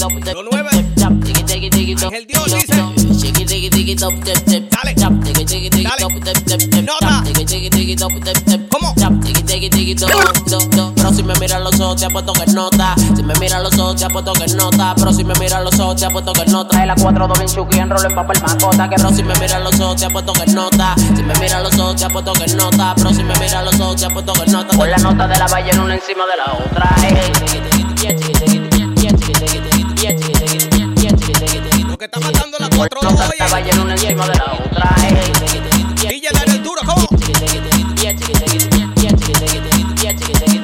dump 0.00 0.12
it, 0.12 0.26
lock 0.26 0.52
it, 0.52 0.69
el 2.12 2.26
Dios 2.26 2.44
dice. 2.46 2.74
Dale. 4.68 4.94
dip, 5.44 6.84
Nota. 6.84 7.22
¿Cómo? 8.68 8.94
Pero 10.96 11.12
si 11.14 11.22
me 11.22 11.34
miran 11.34 11.62
los 11.62 11.78
ojos 11.78 12.00
te 12.00 12.06
apuesto 12.06 12.32
que 12.32 12.46
nota, 12.52 12.94
si 12.96 13.22
me 13.22 13.34
miran 13.34 13.62
los 13.62 13.78
ojos 13.78 13.96
te 13.96 14.04
apuesto 14.06 14.32
que 14.32 14.46
nota, 14.54 14.94
pero 14.96 15.12
si 15.12 15.22
me 15.24 15.34
miran 15.34 15.64
los 15.64 15.78
ojos 15.78 15.96
te 15.96 16.06
apuesto 16.06 16.32
que 16.32 16.46
nota. 16.46 16.70
Trae 16.70 16.86
la 16.86 16.94
4 16.96 17.28
2 17.28 17.38
bien 17.38 17.50
chuki 17.50 17.78
en 17.78 17.90
rolo 17.90 18.08
en 18.08 18.14
papel 18.14 18.42
macota, 18.42 18.88
que 18.88 18.96
pero 18.96 19.10
si 19.10 19.22
me 19.22 19.34
miran 19.38 19.62
los 19.62 19.78
ojos 19.78 19.96
te 20.00 20.06
apuesto 20.06 20.32
que 20.32 20.46
nota, 20.52 20.94
si 20.96 21.22
me 21.22 21.34
miran 21.38 21.62
los 21.62 21.78
ojos 21.78 21.96
te 21.96 22.04
apuesto 22.06 22.32
que 22.32 22.46
nota, 22.54 22.94
pero 22.96 23.10
si 23.10 23.22
me 23.22 23.34
miran 23.38 23.64
los 23.64 23.78
ojos 23.78 23.96
te 23.96 24.06
apuesto 24.06 24.32
que 24.32 24.50
nota. 24.50 24.76
Con 24.76 24.90
la 24.90 24.98
nota 24.98 25.28
de 25.28 25.38
la 25.38 25.46
ballena 25.46 25.84
una 25.84 25.94
encima 25.94 26.24
de 26.26 26.36
la 26.36 26.52
otra. 26.54 26.90
Que 32.00 32.06
está 32.06 32.18
matando 32.18 32.56
la 32.58 32.68
Con 32.70 32.78
4 32.78 32.98
la 33.02 33.10
nota 33.10 33.28
de 33.28 33.36
la 33.38 33.44
oye. 33.44 33.52
ballena 33.52 33.82
una 33.82 33.92
encima 33.92 34.26
de 34.26 34.34
la 34.34 34.44
otra. 34.54 34.96
DJ 36.08 36.28
dale 36.32 36.52
el 36.52 36.62
duro, 36.62 36.80
¿cómo? 36.86 37.06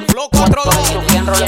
Flow 0.07 0.29
4 0.31 0.63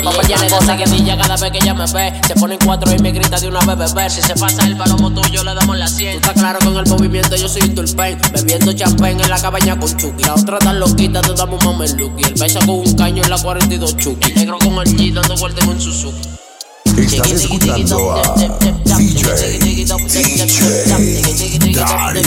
Y 0.04 0.26
ella 0.26 0.38
le 0.38 0.48
da 0.48 0.62
seguidilla 0.62 1.18
cada 1.18 1.38
vez 1.38 1.52
que 1.52 1.58
ella 1.58 1.74
me 1.74 1.86
ve. 1.92 2.22
Se 2.28 2.36
pone 2.36 2.54
en 2.54 2.60
cuatro 2.64 2.94
y 2.94 3.00
me 3.00 3.12
grita 3.12 3.40
de 3.40 3.48
una 3.48 3.62
vez 3.62 3.78
beber. 3.92 4.12
Si 4.12 4.22
se 4.22 4.36
pasa 4.36 4.64
el 4.68 4.78
palomo 4.78 5.12
tuyo, 5.12 5.44
le 5.44 5.56
damos 5.56 5.76
la 5.76 5.88
100. 5.88 6.22
Tú 6.22 6.28
estás 6.28 6.34
claro 6.40 6.60
con 6.60 6.78
el 6.78 6.86
movimiento, 6.86 7.36
yo 7.36 7.50
soy 7.50 7.68
tulpen. 7.70 8.22
Bebiendo 8.32 8.72
champán 8.74 9.20
en 9.20 9.28
la 9.28 9.42
cabaña 9.42 9.80
con 9.80 9.98
Chucky. 9.98 10.24
La 10.24 10.36
otra 10.36 10.60
tan 10.60 10.80
loquita, 10.80 11.22
te 11.22 11.34
damos 11.34 11.66
un 11.66 11.72
mameluki. 11.72 12.26
El 12.26 12.36
beso 12.36 12.60
con 12.60 12.70
un 12.70 12.94
caño 12.96 13.24
en 13.24 13.30
la 13.32 13.40
42 13.40 13.98
Chucky. 13.98 14.34
El 14.34 14.36
negro 14.36 14.60
con 14.60 14.74
el 14.74 14.96
G 14.96 15.14
dando 15.14 15.36
vueltas 15.36 15.64
en 15.64 15.70
un 15.72 15.82
Suzuki. 15.82 16.39
Estás 17.00 17.32
escuchando 17.32 18.12
a 18.12 18.22
DJ, 18.98 19.60
DJ 19.60 19.86
Dari. 21.74 22.22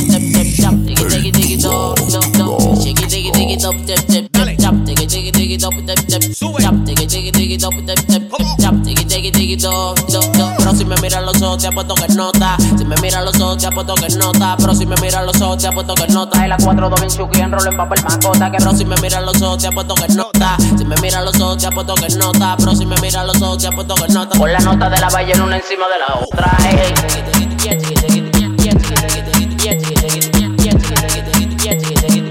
Sube. 6.35 6.63
Chop, 6.63 6.75
diggy, 6.85 7.07
diggy, 7.07 7.31
diggy, 7.31 7.57
dop, 7.57 7.75
dop, 7.85 7.99
dop. 8.07 8.23
Chop, 8.61 8.75
diggy, 8.83 9.05
diggy, 9.05 9.31
diggy, 9.31 9.57
dop, 9.57 9.97
dop, 10.09 10.37
dop. 10.37 10.52
Si 10.83 10.89
me 10.89 10.97
miran 10.97 11.25
los 11.25 11.41
ojos 11.41 11.59
te 11.59 11.69
apuesto 11.69 11.95
que 11.95 12.09
nota. 12.15 12.57
Si 12.59 12.85
me 12.85 12.97
miran 12.97 13.25
los 13.25 13.41
ojos 13.41 13.59
te 13.59 13.69
apuesto 13.69 13.95
que 13.95 14.09
nota. 14.17 14.57
Pero 14.59 14.75
si 14.75 14.85
me 14.85 14.97
miran 14.97 15.27
los 15.27 15.41
ojos 15.41 15.59
te 15.59 15.69
apuesto 15.69 15.95
que 15.95 16.09
nota 16.09 16.47
la 16.49 16.57
4 16.57 16.91
2 16.91 17.01
bien 17.01 17.13
chuki 17.13 17.41
en 17.41 17.53
rolo 17.53 17.71
en 17.71 17.77
papel 17.77 18.03
macota. 18.03 18.51
Que 18.51 18.59
pero 18.59 18.73
si 18.75 18.85
me 18.85 18.97
miran 18.97 19.25
los 19.25 19.41
ojos 19.41 19.59
te 19.59 19.69
apuesto 19.69 19.95
que 19.95 20.09
nota. 20.09 20.57
Si 20.59 20.85
me 20.85 20.97
miran 20.97 21.25
los 21.25 21.41
ojos 21.41 21.59
te 21.59 21.69
apuesto 21.69 21.95
que 21.95 22.09
nota. 22.17 22.57
Pero 22.59 22.75
si 22.75 22.85
me 22.85 22.97
miran 23.01 23.29
los 23.29 23.41
ojos 23.41 23.59
te 23.59 23.69
apuesto 23.69 23.95
que 23.95 24.13
nota. 24.13 24.37
Con 24.37 24.53
la 24.53 24.59
nota 24.59 24.91
de 24.91 24.99
la 24.99 25.09
ballena 25.09 25.45
una 25.45 25.57
encima 25.57 25.87
de 25.89 25.99
la 25.99 26.07
otra 26.21 26.51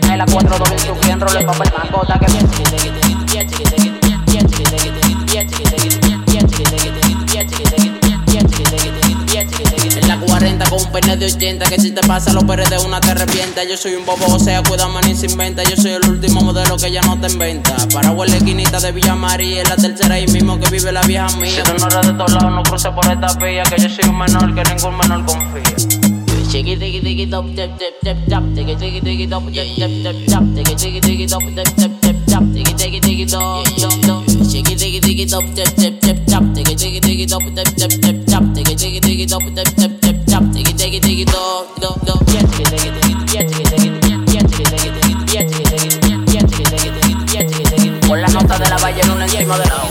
Trae 0.01 0.17
la 0.17 0.25
4 0.25 0.57
2 0.57 0.69
bien 0.69 0.81
chuki 0.81 1.09
en 1.09 1.21
rolo 1.21 1.39
en 1.39 1.45
papel 1.45 1.71
macota. 1.71 2.19
Que 2.19 3.90
un 10.82 10.91
pene 10.91 11.17
de 11.17 11.26
80 11.26 11.65
que 11.65 11.80
si 11.80 11.91
te 11.91 12.02
pasa 12.02 12.34
los 12.34 12.44
perres 12.44 12.70
de 12.70 12.78
una 12.80 13.00
te 13.00 13.12
arrepienta. 13.12 13.63
Yo 13.63 13.78
soy 13.78 13.96
un 13.96 14.06
bobo, 14.06 14.26
o 14.28 14.39
sea, 14.39 14.62
cuidado 14.63 14.91
ni 15.02 15.15
se 15.15 15.28
inventa. 15.28 15.63
Yo 15.63 15.76
soy 15.76 15.91
el 15.91 16.10
último 16.10 16.41
modelo 16.41 16.78
que 16.78 16.91
ya 16.91 17.02
no 17.02 17.20
te 17.20 17.32
inventa. 17.32 17.76
Paraguas 17.94 18.30
la 18.30 18.38
esquinita 18.38 18.80
de 18.80 18.91
Villa 18.91 19.15
María, 19.15 19.62
es 19.62 19.70
la 19.70 19.76
tercera 19.76 20.15
ahí 20.15 20.28
mismo 20.28 20.60
que 20.60 20.70
vive 20.70 20.91
la 20.91 21.02
vieja 21.04 21.28
mía. 21.38 21.52
Si 21.52 21.62
tú 21.62 21.78
no 21.80 21.88
eres 21.88 22.08
de 22.08 22.13
todos 22.13 22.34
lados, 22.34 22.52
no 22.52 22.63
cruces 22.63 22.91
por 22.91 23.06
esta 23.06 23.34
vía, 23.44 23.63
que 23.63 23.82
yo 23.82 23.89
soy 23.89 24.10
un 24.10 24.17
menor 24.17 24.56
que 24.56 24.63
ningún 24.63 24.98
menor 24.98 25.26
confía. 25.26 26.12
Con 48.07 48.21
las 48.21 48.34
notas 48.34 48.60
de 48.60 48.69
la 48.69 48.77
valle 48.77 49.01
en 49.01 49.12
una 49.12 49.25
encima 49.25 49.57
de 49.57 49.65
la 49.67 49.90